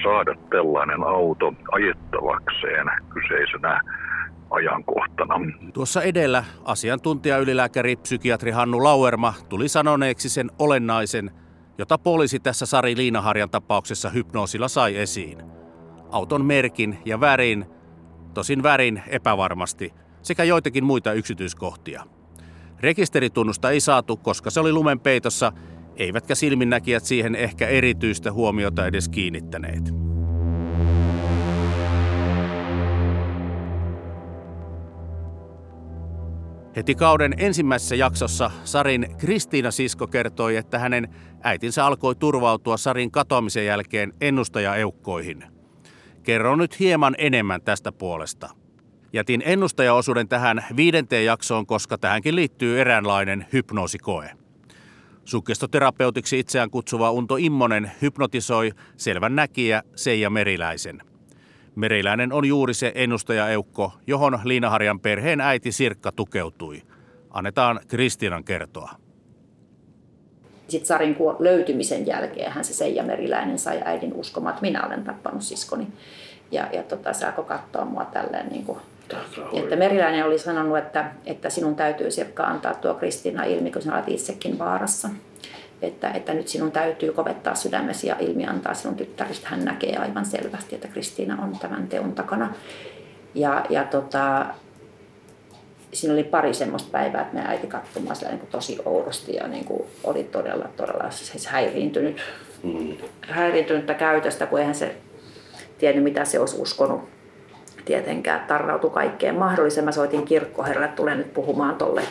saada 0.04 0.36
tällainen 0.50 1.04
auto 1.04 1.54
ajettavakseen 1.72 2.88
kyseisenä 3.14 3.82
ajankohtana. 4.50 5.36
Tuossa 5.74 6.02
edellä 6.02 6.44
asiantuntijaylilääkäri 6.66 7.96
psykiatri 7.96 8.52
Hannu 8.52 8.84
Lauerma 8.84 9.34
tuli 9.50 9.68
sanoneeksi 9.68 10.30
sen 10.30 10.52
olennaisen, 10.60 11.32
jota 11.80 11.98
poliisi 11.98 12.40
tässä 12.40 12.66
Sari 12.66 12.98
Liinaharjan 12.98 13.50
tapauksessa 13.50 14.10
hypnoosilla 14.10 14.68
sai 14.68 14.98
esiin– 14.98 15.44
auton 16.12 16.46
merkin 16.46 16.98
ja 17.06 17.20
värin, 17.20 17.66
tosin 18.34 18.64
värin 18.64 19.04
epävarmasti, 19.08 19.94
sekä 20.22 20.44
joitakin 20.44 20.84
muita 20.84 21.14
yksityiskohtia. 21.14 22.04
Rekisteritunnusta 22.80 23.72
ei 23.72 23.80
saatu, 23.80 24.18
koska 24.18 24.50
se 24.50 24.60
oli 24.60 24.72
lumen 24.72 25.00
peitossa, 25.00 25.52
eivätkä 25.96 26.36
silminnäkijät 26.36 27.04
siihen 27.04 27.36
ehkä 27.36 27.68
erityistä 27.68 28.32
huomiota 28.32 28.88
edes 28.88 29.10
kiinnittäneet. 29.10 30.09
Heti 36.76 36.96
kauden 36.96 37.34
ensimmäisessä 37.38 37.96
jaksossa 37.96 38.52
Sarin 38.64 39.16
Kristiina 39.18 39.72
Sisko 39.72 40.08
kertoi, 40.08 40.56
että 40.56 40.80
hänen 40.80 41.08
äitinsä 41.44 41.86
alkoi 41.86 42.16
turvautua 42.16 42.78
Sarin 42.78 43.12
katoamisen 43.12 43.66
jälkeen 43.66 44.14
ennustajaeukkoihin– 44.22 45.44
Kerron 46.24 46.58
nyt 46.58 46.80
hieman 46.80 47.16
enemmän 47.18 47.62
tästä 47.62 47.92
puolesta. 47.92 48.50
Jätin 49.14 49.44
ennustajaosuuden 49.46 50.28
tähän 50.28 50.66
viidenteen 50.76 51.26
jaksoon, 51.26 51.66
koska 51.66 51.98
tähänkin 51.98 52.36
liittyy 52.36 52.82
eräänlainen 52.82 53.46
hypnoosikoe. 53.54 54.32
Sukkestoterapeutiksi 55.26 56.40
itseään 56.40 56.70
kutsuva 56.70 57.12
Unto 57.12 57.36
Immonen 57.38 57.92
hypnotisoi 58.02 58.72
selvän 58.98 59.36
näkijä 59.36 59.84
Seija 59.96 60.30
Meriläisen. 60.30 61.02
Meriläinen 61.80 62.34
on 62.34 62.46
juuri 62.46 62.74
se 62.74 62.92
ennustajaeukko, 62.96 63.94
johon 64.08 64.40
Liinaharjan 64.44 65.00
perheen 65.00 65.42
äiti 65.42 65.72
Sirkka 65.72 66.12
tukeutui. 66.12 66.82
Annetaan 67.30 67.80
Kristinan 67.88 68.44
kertoa. 68.44 68.92
Sitten 70.68 70.88
Sarin 70.88 71.18
löytymisen 71.40 72.08
jälkeen 72.08 72.52
hän 72.52 72.66
se 72.66 72.74
Seija 72.74 73.04
Meriläinen 73.04 73.60
sai 73.60 73.82
äidin 73.86 74.14
uskomaan, 74.14 74.54
että 74.54 74.62
minä 74.62 74.86
olen 74.86 75.04
tappanut 75.04 75.42
siskoni. 75.42 75.88
Ja, 76.52 76.68
ja 76.74 76.84
tota, 76.84 77.14
se 77.14 77.26
alkoi 77.26 77.46
katsoa 77.46 77.86
mua 77.86 78.06
tälleen 78.06 78.50
niin 78.50 78.66
kuin, 78.66 78.80
että 79.54 79.76
Meriläinen 79.76 80.26
oli 80.26 80.40
sanonut, 80.40 80.78
että, 80.78 81.12
että 81.26 81.50
sinun 81.50 81.76
täytyy 81.76 82.12
Sirkka 82.12 82.44
antaa 82.44 82.74
tuo 82.74 82.94
Kristiina 82.94 83.44
ilmi, 83.44 83.72
kun 83.72 83.82
sinä 83.82 83.96
olet 83.96 84.10
itsekin 84.10 84.60
vaarassa. 84.60 85.10
Että, 85.82 86.12
että 86.12 86.34
nyt 86.34 86.48
sinun 86.48 86.72
täytyy 86.72 87.12
kovettaa 87.12 87.56
sydämesi 87.56 88.08
ja 88.08 88.16
ilmi 88.20 88.46
antaa 88.46 88.74
sinun 88.74 88.96
tyttäristä. 88.96 89.48
Hän 89.50 89.66
näkee 89.66 89.98
aivan 89.98 90.26
selvästi, 90.26 90.76
että 90.76 90.88
Kristiina 90.88 91.44
on 91.44 91.60
tämän 91.60 91.88
teon 91.88 92.16
takana. 92.16 92.54
Ja, 93.36 93.66
ja 93.70 93.84
tota, 93.84 94.46
siinä 95.94 96.14
oli 96.14 96.24
pari 96.24 96.54
semmoista 96.54 96.92
päivää, 96.92 97.22
että 97.22 97.34
me 97.34 97.48
äiti 97.48 97.68
katsomaan 97.68 98.16
sitä 98.16 98.30
niin 98.30 98.40
kuin 98.40 98.50
tosi 98.52 98.78
oudosti 98.86 99.36
ja 99.36 99.48
niin 99.48 99.66
kuin 99.66 99.84
oli 100.04 100.24
todella, 100.24 100.66
todella 100.78 101.12
siis 101.12 101.48
häiriintynyt, 101.48 102.22
mm. 102.64 102.98
häiriintynyttä 103.22 103.94
käytöstä, 103.94 104.46
kun 104.46 104.60
eihän 104.60 104.76
se 104.76 104.96
tiennyt, 105.78 106.04
mitä 106.04 106.26
se 106.26 106.40
olisi 106.40 106.62
uskonut 106.62 107.19
tietenkään 107.86 108.48
tarrautui 108.48 108.90
kaikkeen 108.90 109.36
mahdolliseen. 109.36 109.86
Mä 109.86 109.92
soitin 109.92 110.26
kirkkoherralle, 110.26 110.86
että 110.86 110.96
tulen 110.96 111.18
nyt 111.18 111.34
puhumaan 111.34 111.76
tolle, 111.76 112.02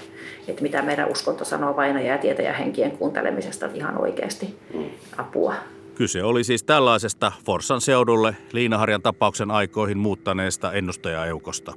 että 0.49 0.63
mitä 0.63 0.83
meidän 0.83 1.09
uskonto 1.09 1.45
sanoo 1.45 1.77
vainaja 1.77 2.13
ja 2.13 2.19
tietä 2.19 2.43
ja 2.43 2.53
henkien 2.53 2.91
kuuntelemisesta, 2.91 3.69
ihan 3.75 3.99
oikeasti 3.99 4.59
mm. 4.75 4.85
apua. 5.17 5.55
Kyse 5.95 6.25
oli 6.25 6.45
siis 6.45 6.63
tällaisesta 6.63 7.33
Forssan 7.45 7.81
seudulle 7.81 8.37
Liinaharjan 8.53 9.03
tapauksen 9.03 9.51
aikoihin 9.51 9.99
muuttaneesta 9.99 10.73
ennustajaeukosta. 10.73 11.73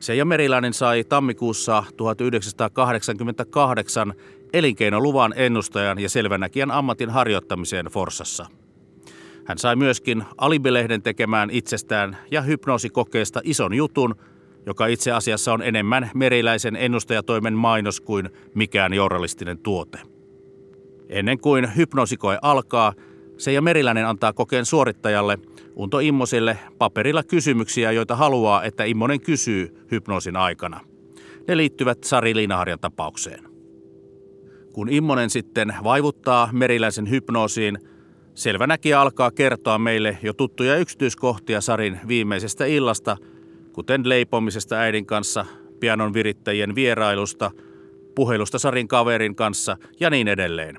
Seija 0.00 0.24
Meriläinen 0.24 0.72
sai 0.72 1.04
tammikuussa 1.04 1.84
1988 1.96 4.14
elinkeinoluvan 4.52 5.34
ennustajan 5.36 5.98
ja 5.98 6.08
selvänäkijän 6.08 6.70
ammatin 6.70 7.10
harjoittamiseen 7.10 7.86
Forsassa. 7.86 8.46
Hän 9.46 9.58
sai 9.58 9.76
myöskin 9.76 10.24
Alibilehden 10.38 11.02
tekemään 11.02 11.50
itsestään 11.50 12.16
ja 12.30 12.42
hypnoosikokeesta 12.42 13.40
ison 13.44 13.74
jutun, 13.74 14.14
joka 14.66 14.86
itse 14.86 15.12
asiassa 15.12 15.52
on 15.52 15.62
enemmän 15.62 16.10
meriläisen 16.14 16.76
ennustajatoimen 16.76 17.54
mainos 17.54 18.00
kuin 18.00 18.30
mikään 18.54 18.94
journalistinen 18.94 19.58
tuote. 19.58 19.98
Ennen 21.08 21.38
kuin 21.38 21.76
hypnoosikoe 21.76 22.38
alkaa, 22.42 22.92
Seija 23.38 23.62
Meriläinen 23.62 24.06
antaa 24.06 24.32
kokeen 24.32 24.66
suorittajalle 24.66 25.38
Unto 25.76 25.98
Immoselle 25.98 26.58
paperilla 26.78 27.22
kysymyksiä, 27.22 27.92
joita 27.92 28.16
haluaa, 28.16 28.64
että 28.64 28.84
Immonen 28.84 29.20
kysyy 29.20 29.86
hypnoosin 29.90 30.36
aikana. 30.36 30.80
Ne 31.48 31.56
liittyvät 31.56 32.04
Sari 32.04 32.34
Liinaharjan 32.34 32.80
tapaukseen. 32.80 33.44
Kun 34.72 34.88
Immonen 34.88 35.30
sitten 35.30 35.74
vaivuttaa 35.84 36.48
meriläisen 36.52 37.10
hypnoosiin, 37.10 37.78
selvänäkijä 38.36 39.00
alkaa 39.00 39.30
kertoa 39.30 39.78
meille 39.78 40.18
jo 40.22 40.32
tuttuja 40.32 40.76
yksityiskohtia 40.76 41.60
Sarin 41.60 42.00
viimeisestä 42.08 42.66
illasta, 42.66 43.16
kuten 43.72 44.08
leipomisesta 44.08 44.76
äidin 44.76 45.06
kanssa, 45.06 45.46
pianon 45.80 46.14
virittäjien 46.14 46.74
vierailusta, 46.74 47.50
puhelusta 48.14 48.58
Sarin 48.58 48.88
kaverin 48.88 49.34
kanssa 49.36 49.76
ja 50.00 50.10
niin 50.10 50.28
edelleen. 50.28 50.78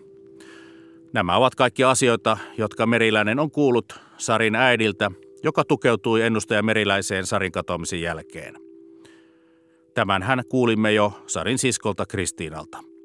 Nämä 1.14 1.38
ovat 1.38 1.56
kaikki 1.56 1.84
asioita, 1.84 2.38
jotka 2.58 2.86
Meriläinen 2.86 3.40
on 3.40 3.52
kuullut 3.52 4.00
Sarin 4.18 4.56
äidiltä, 4.56 5.12
joka 5.44 5.64
tukeutui 5.64 6.22
ennustaja 6.22 6.64
Meriläiseen 6.64 7.26
Sarin 7.26 7.52
katoamisen 7.52 8.02
jälkeen. 8.02 8.56
Tämän 9.94 10.24
hän 10.24 10.44
kuulimme 10.50 10.94
jo 10.94 11.24
Sarin 11.28 11.58
siskolta 11.58 12.06
Kristiinalta. 12.06 12.97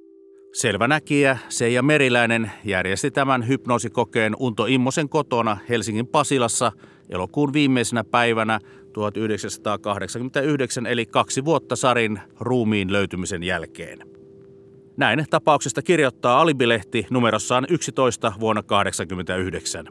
Selvänäkijä 0.53 1.39
Seija 1.49 1.83
Meriläinen 1.83 2.53
järjesti 2.65 3.11
tämän 3.11 3.49
hypnoosikokeen 3.49 4.37
Unto 4.39 4.67
Immosen 4.67 5.09
kotona 5.09 5.57
Helsingin 5.69 6.07
Pasilassa 6.07 6.73
elokuun 7.11 7.53
viimeisenä 7.53 8.05
päivänä 8.05 8.61
1989 8.93 10.87
eli 10.87 11.07
kaksi 11.07 11.45
vuotta 11.45 11.77
Sarin 11.77 12.21
ruumiin 12.41 12.93
löytymisen 12.93 13.43
jälkeen. 13.43 13.99
Näin 14.97 15.25
tapauksesta 15.31 15.83
kirjoittaa 15.83 16.41
Alibilehti 16.41 17.07
numerossaan 17.11 17.67
11 17.71 18.33
vuonna 18.41 18.63
1989. 18.63 19.87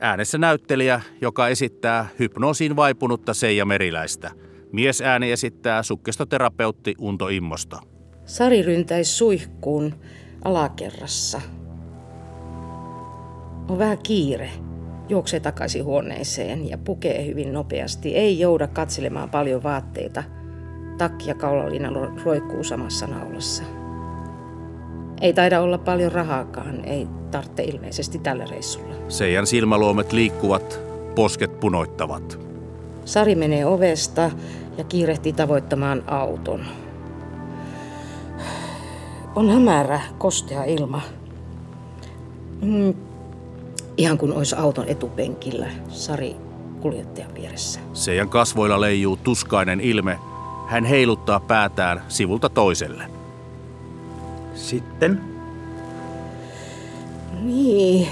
Äänessä 0.00 0.38
näyttelijä, 0.38 1.00
joka 1.20 1.48
esittää 1.48 2.08
hypnoosiin 2.18 2.76
vaipunutta 2.76 3.34
Seija 3.34 3.64
Meriläistä. 3.64 4.30
Miesääni 4.72 5.32
esittää 5.32 5.82
sukkestoterapeutti 5.82 6.94
Unto 6.98 7.28
Immosta. 7.28 7.95
Sari 8.26 8.62
ryntäisi 8.62 9.12
suihkuun 9.12 9.94
alakerrassa. 10.44 11.40
On 13.68 13.78
vähän 13.78 13.98
kiire. 13.98 14.50
Juoksee 15.08 15.40
takaisin 15.40 15.84
huoneeseen 15.84 16.68
ja 16.68 16.78
pukee 16.78 17.26
hyvin 17.26 17.52
nopeasti. 17.52 18.16
Ei 18.16 18.38
jouda 18.38 18.66
katselemaan 18.66 19.30
paljon 19.30 19.62
vaatteita. 19.62 20.22
Takki 20.98 21.28
ja 21.28 21.34
kaulallina 21.34 21.90
roikkuu 22.24 22.64
samassa 22.64 23.06
naulassa. 23.06 23.62
Ei 25.20 25.32
taida 25.32 25.60
olla 25.60 25.78
paljon 25.78 26.12
rahaakaan, 26.12 26.84
ei 26.84 27.06
tarvitse 27.30 27.62
ilmeisesti 27.62 28.18
tällä 28.18 28.44
reissulla. 28.50 28.94
Seijan 29.08 29.46
silmäluomet 29.46 30.12
liikkuvat, 30.12 30.80
posket 31.14 31.60
punoittavat. 31.60 32.38
Sari 33.04 33.34
menee 33.34 33.66
ovesta 33.66 34.30
ja 34.78 34.84
kiirehtii 34.84 35.32
tavoittamaan 35.32 36.02
auton. 36.06 36.60
On 39.36 39.50
hämärä, 39.50 40.00
kostea 40.18 40.64
ilma. 40.64 41.02
Mm, 42.62 42.94
ihan 43.96 44.18
kuin 44.18 44.32
olisi 44.32 44.56
auton 44.56 44.88
etupenkillä, 44.88 45.66
Sari 45.88 46.36
kuljettajan 46.80 47.34
vieressä. 47.34 47.80
Seijan 47.92 48.28
kasvoilla 48.28 48.80
leijuu 48.80 49.16
tuskainen 49.16 49.80
ilme. 49.80 50.18
Hän 50.66 50.84
heiluttaa 50.84 51.40
päätään 51.40 52.02
sivulta 52.08 52.48
toiselle. 52.48 53.04
Sitten? 54.54 55.20
Niin. 57.42 58.08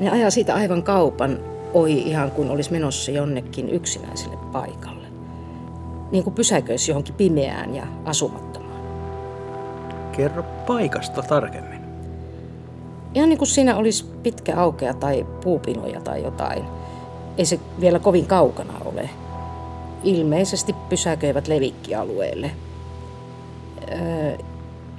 Ne 0.00 0.10
ajaa 0.10 0.30
siitä 0.30 0.54
aivan 0.54 0.82
kaupan 0.82 1.38
ohi 1.74 1.98
ihan 1.98 2.30
kuin 2.30 2.50
olisi 2.50 2.72
menossa 2.72 3.10
jonnekin 3.10 3.70
yksinäiselle 3.70 4.36
paikalle. 4.52 4.93
Niin 6.12 6.24
kuin 6.24 6.34
pysäköisi 6.34 6.90
johonkin 6.90 7.14
pimeään 7.14 7.74
ja 7.74 7.86
asumattomaan. 8.04 8.80
Kerro 10.12 10.42
paikasta 10.66 11.22
tarkemmin. 11.22 11.80
Ihan 13.14 13.28
niin 13.28 13.38
kuin 13.38 13.48
siinä 13.48 13.76
olisi 13.76 14.04
pitkä 14.22 14.56
aukea 14.56 14.94
tai 14.94 15.26
puupinoja 15.44 16.00
tai 16.00 16.22
jotain. 16.22 16.64
Ei 17.38 17.44
se 17.44 17.60
vielä 17.80 17.98
kovin 17.98 18.26
kaukana 18.26 18.72
ole. 18.84 19.10
Ilmeisesti 20.04 20.72
pysäköivät 20.88 21.48
levikkialueelle. 21.48 22.50
Öö, 23.92 24.36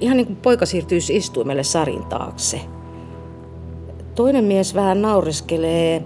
ihan 0.00 0.16
niin 0.16 0.26
kuin 0.26 0.36
poika 0.36 0.66
siirtyisi 0.66 1.16
istuimelle 1.16 1.62
Sarin 1.62 2.04
taakse. 2.04 2.60
Toinen 4.14 4.44
mies 4.44 4.74
vähän 4.74 5.02
naureskelee, 5.02 6.04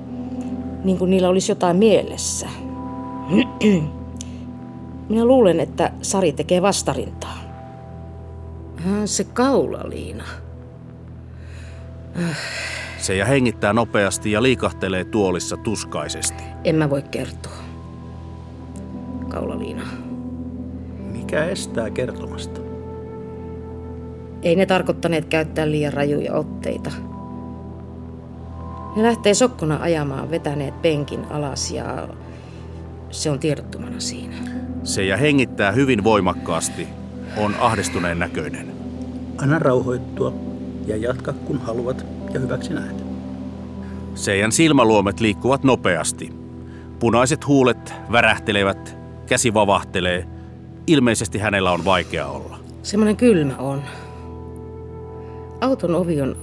niin 0.84 0.98
kuin 0.98 1.10
niillä 1.10 1.28
olisi 1.28 1.52
jotain 1.52 1.76
mielessä. 1.76 2.48
Minä 5.10 5.24
luulen, 5.24 5.60
että 5.60 5.92
Sari 6.02 6.32
tekee 6.32 6.62
vastarintaa. 6.62 7.38
Ah, 8.76 9.04
se 9.04 9.24
kaulaliina. 9.24 10.24
Se 12.98 13.16
ja 13.16 13.24
hengittää 13.24 13.72
nopeasti 13.72 14.32
ja 14.32 14.42
liikahtelee 14.42 15.04
tuolissa 15.04 15.56
tuskaisesti. 15.56 16.42
En 16.64 16.76
mä 16.76 16.90
voi 16.90 17.02
kertoa. 17.02 17.52
Kaulaliina. 19.28 19.82
Mikä 21.12 21.44
estää 21.44 21.90
kertomasta? 21.90 22.60
Ei 24.42 24.56
ne 24.56 24.66
tarkoittaneet 24.66 25.24
käyttää 25.24 25.70
liian 25.70 25.92
rajuja 25.92 26.34
otteita. 26.34 26.90
Ne 28.96 29.02
lähtee 29.02 29.34
sokkona 29.34 29.78
ajamaan 29.80 30.30
vetäneet 30.30 30.82
penkin 30.82 31.24
alas 31.30 31.70
ja 31.70 32.08
se 33.10 33.30
on 33.30 33.38
tiedottomana 33.38 34.00
siinä. 34.00 34.36
Se 34.84 35.04
ja 35.04 35.16
hengittää 35.16 35.72
hyvin 35.72 36.04
voimakkaasti. 36.04 36.88
On 37.36 37.54
ahdistuneen 37.60 38.18
näköinen. 38.18 38.72
Anna 39.38 39.58
rauhoittua 39.58 40.34
ja 40.86 40.96
jatka 40.96 41.32
kun 41.32 41.58
haluat 41.58 42.06
ja 42.34 42.40
hyväksi 42.40 42.74
näet. 42.74 43.04
Seijan 44.14 44.52
silmäluomet 44.52 45.20
liikkuvat 45.20 45.64
nopeasti. 45.64 46.32
Punaiset 46.98 47.46
huulet 47.46 47.94
värähtelevät, 48.12 48.96
käsi 49.26 49.54
vavahtelee. 49.54 50.26
Ilmeisesti 50.86 51.38
hänellä 51.38 51.72
on 51.72 51.84
vaikea 51.84 52.26
olla. 52.26 52.58
Semmoinen 52.82 53.16
kylmä 53.16 53.56
on. 53.56 53.82
Auton 55.60 55.94
ovi 55.94 56.20
on 56.20 56.36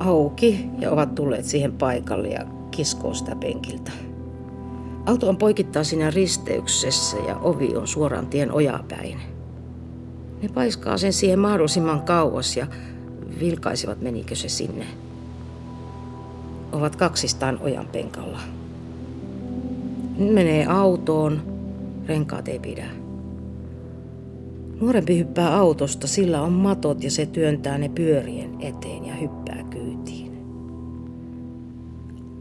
auki 0.00 0.66
ja 0.78 0.90
ovat 0.90 1.14
tulleet 1.14 1.44
siihen 1.44 1.72
paikalle 1.72 2.28
ja 2.28 2.46
kiskoo 2.70 3.14
sitä 3.14 3.36
penkiltä. 3.36 3.90
Auto 5.06 5.28
on 5.28 5.36
poikittaa 5.36 5.84
siinä 5.84 6.10
risteyksessä 6.10 7.16
ja 7.16 7.36
ovi 7.36 7.76
on 7.76 7.88
suoraan 7.88 8.26
tien 8.26 8.52
ojapäin. 8.52 9.20
Ne 10.42 10.48
paiskaa 10.48 10.98
sen 10.98 11.12
siihen 11.12 11.38
mahdollisimman 11.38 12.02
kauas 12.02 12.56
ja 12.56 12.66
vilkaisivat 13.40 14.00
menikö 14.00 14.34
se 14.34 14.48
sinne. 14.48 14.86
Ovat 16.72 16.96
kaksistaan 16.96 17.58
ojan 17.62 17.86
penkalla. 17.86 18.40
Menee 20.18 20.66
autoon, 20.66 21.42
renkaat 22.06 22.48
ei 22.48 22.58
pidä. 22.58 22.86
Nuorempi 24.80 25.18
hyppää 25.18 25.56
autosta, 25.56 26.06
sillä 26.06 26.42
on 26.42 26.52
matot 26.52 27.04
ja 27.04 27.10
se 27.10 27.26
työntää 27.26 27.78
ne 27.78 27.88
pyörien 27.88 28.50
eteen 28.60 29.06
ja 29.06 29.14
hyppää 29.14 29.62
kyytiin. 29.70 30.32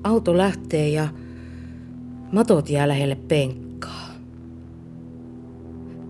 Auto 0.04 0.38
lähtee 0.38 0.89
ja 0.89 1.08
matot 2.33 2.69
jää 2.69 2.87
lähelle 2.87 3.15
penkkaa. 3.15 4.09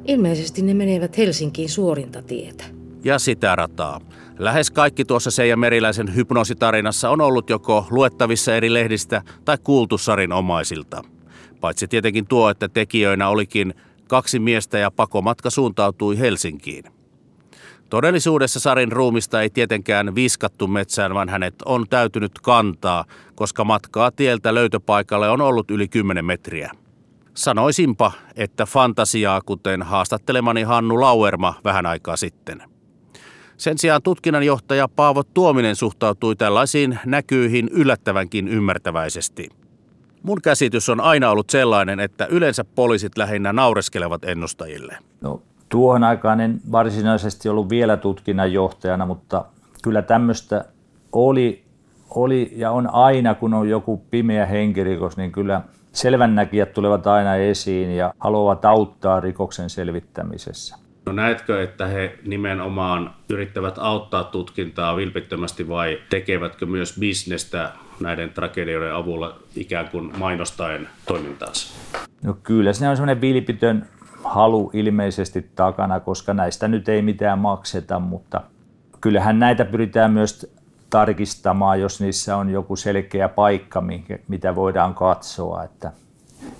Ilmeisesti 0.07 0.62
ne 0.62 0.73
menevät 0.73 1.17
Helsinkiin 1.17 1.69
suorinta 1.69 2.21
tietä. 2.21 2.63
Ja 3.03 3.19
sitä 3.19 3.55
rataa. 3.55 4.01
Lähes 4.39 4.71
kaikki 4.71 5.05
tuossa 5.05 5.31
Seija 5.31 5.57
Meriläisen 5.57 6.15
hypnoositarinassa 6.15 7.09
on 7.09 7.21
ollut 7.21 7.49
joko 7.49 7.88
luettavissa 7.89 8.55
eri 8.55 8.73
lehdistä 8.73 9.21
tai 9.45 9.57
kuultu 9.63 9.97
Sarin 9.97 10.31
omaisilta. 10.31 11.01
Paitsi 11.62 11.88
tietenkin 11.88 12.27
tuo, 12.27 12.49
että 12.49 12.69
tekijöinä 12.69 13.29
olikin 13.29 13.73
kaksi 14.07 14.39
miestä 14.39 14.77
ja 14.77 14.91
pakomatka 14.91 15.49
suuntautui 15.49 16.19
Helsinkiin. 16.19 16.83
Todellisuudessa 17.93 18.60
Sarin 18.60 18.91
ruumista 18.91 19.41
ei 19.41 19.49
tietenkään 19.49 20.15
viskattu 20.15 20.67
metsään, 20.67 21.13
vaan 21.13 21.29
hänet 21.29 21.56
on 21.65 21.86
täytynyt 21.89 22.32
kantaa, 22.41 23.06
koska 23.36 23.63
matkaa 23.63 24.12
tieltä 24.12 24.53
löytöpaikalle 24.53 25.29
on 25.29 25.41
ollut 25.41 25.71
yli 25.71 25.88
10 25.88 26.25
metriä. 26.25 26.71
Sanoisinpa, 27.34 28.12
että 28.36 28.65
fantasiaa, 28.65 29.41
kuten 29.41 29.82
haastattelemani 29.82 30.63
Hannu 30.63 31.01
Lauerma 31.01 31.53
vähän 31.63 31.86
aikaa 31.86 32.17
sitten. 32.17 32.63
Sen 33.58 33.77
sijaan 33.77 34.01
tutkinnanjohtaja 34.01 34.88
Paavo 34.88 35.23
Tuominen 35.23 35.75
suhtautui 35.75 36.36
tällaisiin 36.36 36.99
näkyihin 37.06 37.69
yllättävänkin 37.69 38.47
ymmärtäväisesti– 38.47 39.49
Mun 40.23 40.41
käsitys 40.41 40.89
on 40.89 41.01
aina 41.01 41.29
ollut 41.29 41.49
sellainen, 41.49 41.99
että 41.99 42.25
yleensä 42.25 42.63
poliisit 42.63 43.17
lähinnä 43.17 43.53
naureskelevat 43.53 44.23
ennustajille. 44.23 44.97
No, 45.21 45.41
tuohon 45.73 46.03
aikaan 46.03 46.39
en 46.39 46.62
varsinaisesti 46.71 47.49
ollut 47.49 47.69
vielä 47.69 47.97
tutkinnanjohtajana, 47.97 49.05
mutta 49.05 49.45
kyllä 49.83 50.01
tämmöistä 50.01 50.65
oli, 51.12 51.63
oli 52.09 52.53
ja 52.55 52.71
on 52.71 52.89
aina, 52.93 53.33
kun 53.33 53.53
on 53.53 53.69
joku 53.69 53.97
pimeä 54.12 54.45
henkirikos, 54.45 55.17
niin 55.17 55.31
kyllä 55.31 55.62
selvännäkijät 55.91 56.73
tulevat 56.73 57.07
aina 57.07 57.36
esiin 57.36 57.95
ja 57.95 58.13
haluavat 58.19 58.65
auttaa 58.65 59.19
rikoksen 59.19 59.69
selvittämisessä. 59.69 60.77
No 61.05 61.12
näetkö, 61.12 61.63
että 61.63 61.86
he 61.86 62.19
nimenomaan 62.25 63.13
yrittävät 63.29 63.75
auttaa 63.77 64.23
tutkintaa 64.23 64.95
vilpittömästi 64.95 65.69
vai 65.69 65.99
tekevätkö 66.09 66.65
myös 66.65 66.99
bisnestä 66.99 67.69
näiden 67.99 68.29
tragedioiden 68.29 68.95
avulla 68.95 69.36
ikään 69.55 69.89
kuin 69.89 70.12
mainostaen 70.17 70.89
toimintaansa? 71.07 71.73
No 72.23 72.38
kyllä 72.43 72.73
se 72.73 72.89
on 72.89 72.95
semmoinen 72.95 73.21
vilpitön 73.21 73.88
halu 74.23 74.71
ilmeisesti 74.73 75.49
takana, 75.55 75.99
koska 75.99 76.33
näistä 76.33 76.67
nyt 76.67 76.89
ei 76.89 77.01
mitään 77.01 77.39
makseta, 77.39 77.99
mutta 77.99 78.41
kyllähän 79.01 79.39
näitä 79.39 79.65
pyritään 79.65 80.12
myös 80.12 80.53
tarkistamaan, 80.89 81.81
jos 81.81 82.01
niissä 82.01 82.38
on 82.38 82.49
joku 82.49 82.75
selkeä 82.75 83.29
paikka, 83.29 83.83
mitä 84.27 84.55
voidaan 84.55 84.95
katsoa, 84.95 85.63
että 85.63 85.91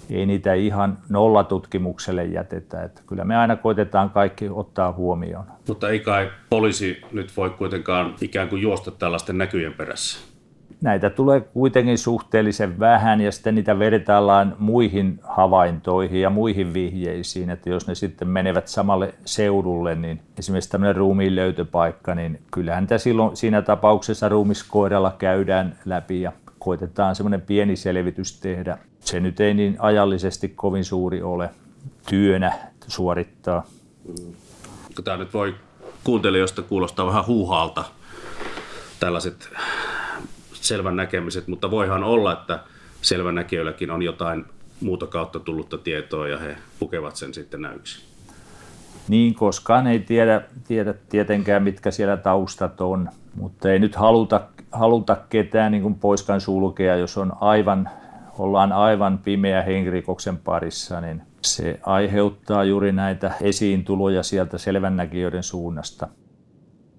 ei 0.10 0.26
niitä 0.26 0.54
ihan 0.54 0.98
nollatutkimukselle 1.10 2.26
jätetä. 2.26 2.84
Että 2.84 3.02
kyllä 3.08 3.24
me 3.24 3.38
aina 3.38 3.56
koitetaan 3.56 4.10
kaikki 4.10 4.50
ottaa 4.50 4.92
huomioon. 4.92 5.46
Mutta 5.68 5.90
ei 5.90 6.00
kai 6.00 6.32
poliisi 6.50 7.02
nyt 7.12 7.38
voi 7.38 7.50
kuitenkaan 7.50 8.16
ikään 8.22 8.50
kuin 8.50 8.62
juosta 8.62 8.92
tällaisten 8.92 9.38
näkyjen 9.38 9.74
perässä? 9.74 10.33
Näitä 10.82 11.10
tulee 11.10 11.42
kuitenkin 11.42 11.98
suhteellisen 11.98 12.80
vähän 12.80 13.22
ja 13.22 13.32
sitten 13.32 13.56
niitä 13.56 13.80
vertaillaan 13.80 14.56
muihin 14.60 15.20
havaintoihin 15.24 16.22
ja 16.22 16.30
muihin 16.30 16.74
vihjeisiin, 16.74 17.50
että 17.50 17.70
jos 17.70 17.88
ne 17.88 17.96
sitten 17.96 18.28
menevät 18.28 18.68
samalle 18.68 19.14
seudulle, 19.26 19.96
niin 19.96 20.22
esimerkiksi 20.40 20.70
tämmöinen 20.70 20.96
ruumiin 20.96 21.36
löytöpaikka, 21.36 22.16
niin 22.16 22.40
kyllähän 22.52 22.88
tämä 22.88 22.98
silloin 22.98 23.38
siinä 23.38 23.62
tapauksessa 23.62 24.30
ruumiskoiralla 24.30 25.16
käydään 25.18 25.76
läpi 25.86 26.22
ja 26.22 26.32
koitetaan 26.60 27.16
semmoinen 27.16 27.42
pieni 27.42 27.76
selvitys 27.76 28.40
tehdä. 28.40 28.78
Se 29.00 29.20
nyt 29.20 29.40
ei 29.40 29.54
niin 29.54 29.76
ajallisesti 29.80 30.50
kovin 30.50 30.86
suuri 30.86 31.22
ole 31.22 31.50
työnä 32.10 32.54
suorittaa. 32.88 33.66
Tämä 35.04 35.18
nyt 35.18 35.34
voi 35.34 35.56
kuuntelijoista 36.04 36.62
kuulostaa 36.62 37.06
vähän 37.06 37.28
huuhaalta 37.28 37.84
tällaiset 39.00 39.50
selvän 40.64 40.96
näkemiset, 40.96 41.48
mutta 41.48 41.72
voihan 41.72 42.04
olla, 42.04 42.34
että 42.34 42.60
näkijöilläkin 43.34 43.92
on 43.92 44.02
jotain 44.02 44.46
muuta 44.82 45.08
kautta 45.08 45.40
tullutta 45.40 45.78
tietoa 45.78 46.28
ja 46.28 46.38
he 46.38 46.58
pukevat 46.80 47.16
sen 47.16 47.34
sitten 47.34 47.62
näyksi. 47.62 48.04
Niin, 49.08 49.36
koskaan 49.36 49.88
ei 49.88 50.00
tiedä, 50.00 50.42
tiedä 50.68 50.94
tietenkään, 51.10 51.64
mitkä 51.64 51.92
siellä 51.92 52.18
taustat 52.18 52.82
on, 52.82 53.10
mutta 53.36 53.72
ei 53.72 53.80
nyt 53.80 53.96
haluta, 53.96 54.42
haluta 54.72 55.18
ketään 55.30 55.72
niin 55.72 55.82
kuin 55.82 55.96
poiskaan 55.96 56.42
sulkea, 56.42 56.96
jos 56.96 57.18
on 57.18 57.34
aivan, 57.42 57.90
ollaan 58.38 58.72
aivan 58.72 59.18
pimeä 59.18 59.62
henkirikoksen 59.62 60.38
parissa, 60.38 61.02
niin 61.02 61.22
se 61.42 61.80
aiheuttaa 61.84 62.64
juuri 62.64 62.92
näitä 62.92 63.32
esiintuloja 63.42 64.24
sieltä 64.24 64.58
selvännäkijöiden 64.58 65.44
suunnasta. 65.44 66.08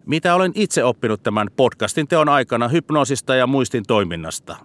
Mitä 0.07 0.35
olen 0.35 0.53
itse 0.55 0.85
oppinut 0.85 1.23
tämän 1.23 1.49
podcastin 1.57 2.09
teon 2.09 2.29
aikana 2.29 2.69
hypnoosista 2.69 3.35
ja 3.35 3.47
muistin 3.47 3.85
toiminnasta? 3.87 4.57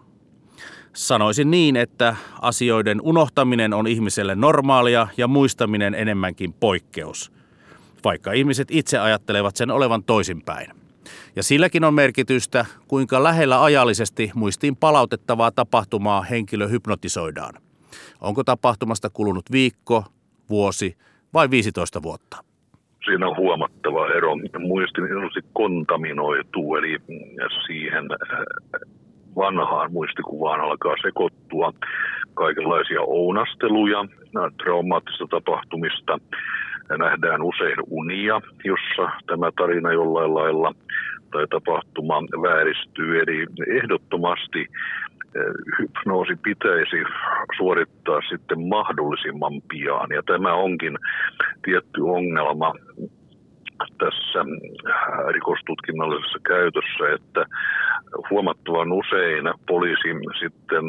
Sanoisin 0.94 1.52
niin, 1.52 1.76
että 1.76 2.16
asioiden 2.42 3.02
unohtaminen 3.02 3.74
on 3.74 3.88
ihmiselle 3.88 4.36
normaalia 4.36 5.08
ja 5.18 5.28
muistaminen 5.28 5.96
enemmänkin 5.96 6.54
poikkeus, 6.54 7.32
vaikka 8.04 8.32
ihmiset 8.32 8.68
itse 8.72 9.00
ajattelevat 9.00 9.56
sen 9.56 9.72
olevan 9.72 10.04
toisinpäin. 10.04 10.72
Ja 11.36 11.44
silläkin 11.44 11.84
on 11.84 11.94
merkitystä, 11.94 12.66
kuinka 12.88 13.24
lähellä 13.24 13.64
ajallisesti 13.64 14.32
muistiin 14.36 14.76
palautettavaa 14.76 15.52
tapahtumaa 15.52 16.22
henkilö 16.22 16.68
hypnotisoidaan. 16.68 17.54
Onko 18.22 18.44
tapahtumasta 18.44 19.10
kulunut 19.10 19.52
viikko, 19.52 20.06
vuosi 20.50 20.98
vai 21.34 21.50
15 21.50 22.04
vuotta? 22.04 22.49
Siinä 23.10 23.28
on 23.28 23.38
huomattava 23.38 24.08
ero. 24.08 24.36
Muisti 24.60 25.02
kontaminoituu, 25.54 26.76
eli 26.76 26.98
siihen 27.66 28.06
äh, 28.12 28.40
vanhaan 29.36 29.92
muistikuvaan 29.92 30.62
alkaa 30.62 30.96
sekoittua 31.02 31.74
kaikenlaisia 32.34 33.02
ounasteluja 33.02 34.06
traumaattista 34.64 35.26
tapahtumista. 35.30 36.20
Nähdään 36.98 37.42
usein 37.42 37.78
unia, 37.90 38.42
jossa 38.64 39.12
tämä 39.28 39.52
tarina 39.58 39.92
jollain 39.94 40.34
lailla 40.34 40.74
tai 41.32 41.48
tapahtuma 41.50 42.22
vääristyy. 42.22 43.20
Eli 43.20 43.46
ehdottomasti 43.78 44.68
hypnoosi 45.80 46.36
pitäisi 46.44 47.04
suorittaa 47.58 48.22
sitten 48.30 48.68
mahdollisimman 48.68 49.62
pian. 49.70 50.10
Ja 50.16 50.24
tämä 50.24 50.54
onkin 50.54 50.98
tietty 51.64 52.02
ongelma 52.02 52.74
tässä 53.98 54.40
rikostutkinnallisessa 55.28 56.40
käytössä, 56.44 57.04
että 57.16 57.46
huomattavan 58.30 58.92
usein 58.92 59.46
poliisi 59.68 60.10
sitten 60.40 60.84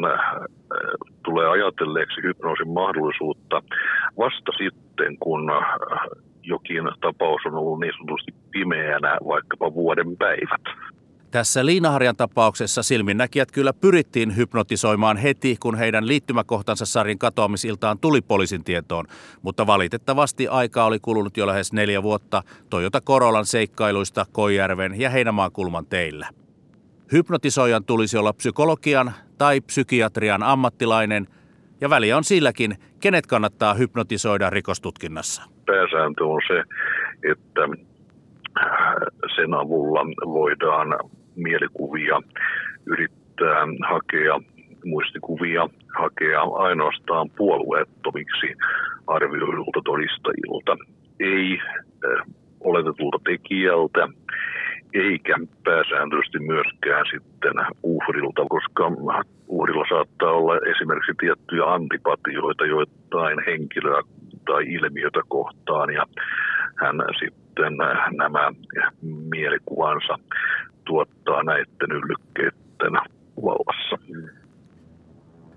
tulee 1.23 1.47
ajatelleeksi 1.47 2.23
hypnoosin 2.23 2.69
mahdollisuutta 2.69 3.61
vasta 4.17 4.51
sitten, 4.57 5.17
kun 5.19 5.51
jokin 6.43 6.83
tapaus 7.01 7.41
on 7.45 7.55
ollut 7.55 7.79
niin 7.79 7.93
sanotusti 7.97 8.33
pimeänä 8.51 9.17
vaikkapa 9.27 9.73
vuoden 9.73 10.17
päivät. 10.17 10.91
Tässä 11.31 11.65
Liinaharjan 11.65 12.15
tapauksessa 12.15 12.83
silminnäkijät 12.83 13.51
kyllä 13.51 13.73
pyrittiin 13.73 14.37
hypnotisoimaan 14.37 15.17
heti, 15.17 15.57
kun 15.59 15.77
heidän 15.77 16.07
liittymäkohtansa 16.07 16.85
Sarin 16.85 17.19
katoamisiltaan 17.19 17.99
tuli 17.99 18.21
poliisin 18.21 18.63
tietoon, 18.63 19.05
mutta 19.41 19.67
valitettavasti 19.67 20.47
aikaa 20.47 20.85
oli 20.85 20.99
kulunut 20.99 21.37
jo 21.37 21.47
lähes 21.47 21.73
neljä 21.73 22.03
vuotta 22.03 22.43
Toyota 22.69 23.01
Corolan 23.01 23.45
seikkailuista 23.45 24.25
Koijärven 24.31 24.99
ja 24.99 25.09
Heinämaan 25.09 25.51
kulman 25.51 25.85
teillä. 25.85 26.27
Hypnotisoijan 27.11 27.85
tulisi 27.85 28.17
olla 28.17 28.33
psykologian 28.33 29.11
tai 29.37 29.61
psykiatrian 29.61 30.43
ammattilainen, 30.43 31.27
ja 31.81 31.89
väliä 31.89 32.17
on 32.17 32.23
silläkin, 32.23 32.75
kenet 32.99 33.27
kannattaa 33.27 33.73
hypnotisoida 33.73 34.49
rikostutkinnassa. 34.49 35.43
Pääsääntö 35.65 36.25
on 36.25 36.41
se, 36.47 36.63
että 37.31 37.61
sen 39.35 39.53
avulla 39.53 40.05
voidaan 40.25 40.87
mielikuvia, 41.43 42.21
yrittää 42.85 43.67
hakea 43.89 44.39
muistikuvia, 44.85 45.69
hakea 45.97 46.41
ainoastaan 46.41 47.29
puolueettomiksi 47.29 48.47
arvioidulta 49.07 49.81
todistajilta, 49.85 50.77
ei 51.19 51.59
äh, 51.59 52.27
oletetulta 52.59 53.17
tekijältä, 53.23 54.07
eikä 54.93 55.35
pääsääntöisesti 55.63 56.39
myöskään 56.39 57.05
sitten 57.11 57.53
uhrilta, 57.83 58.45
koska 58.49 58.91
uhrilla 59.47 59.85
saattaa 59.89 60.31
olla 60.31 60.53
esimerkiksi 60.75 61.13
tiettyjä 61.19 61.65
antipatioita 61.65 62.65
joitain 62.65 63.37
henkilöä 63.45 64.01
tai 64.45 64.63
ilmiötä 64.73 65.21
kohtaan 65.27 65.93
ja 65.93 66.05
hän 66.75 66.95
sitten 67.19 67.73
nämä 68.17 68.51
mielikuvansa 69.29 70.19
tuottaa 70.91 71.43
näiden 71.43 71.91
yllykkeiden 71.91 72.93
vallassa. 73.45 73.97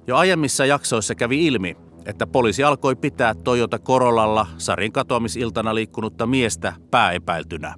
Jo 0.06 0.16
aiemmissa 0.16 0.66
jaksoissa 0.66 1.14
kävi 1.14 1.46
ilmi, 1.46 1.76
että 2.06 2.26
poliisi 2.26 2.64
alkoi 2.64 2.96
pitää 2.96 3.34
Toyota 3.34 3.78
Korolalla 3.78 4.46
Sarin 4.58 4.92
katoamisiltana 4.92 5.74
liikkunutta 5.74 6.26
miestä 6.26 6.72
pääepäiltynä. 6.90 7.74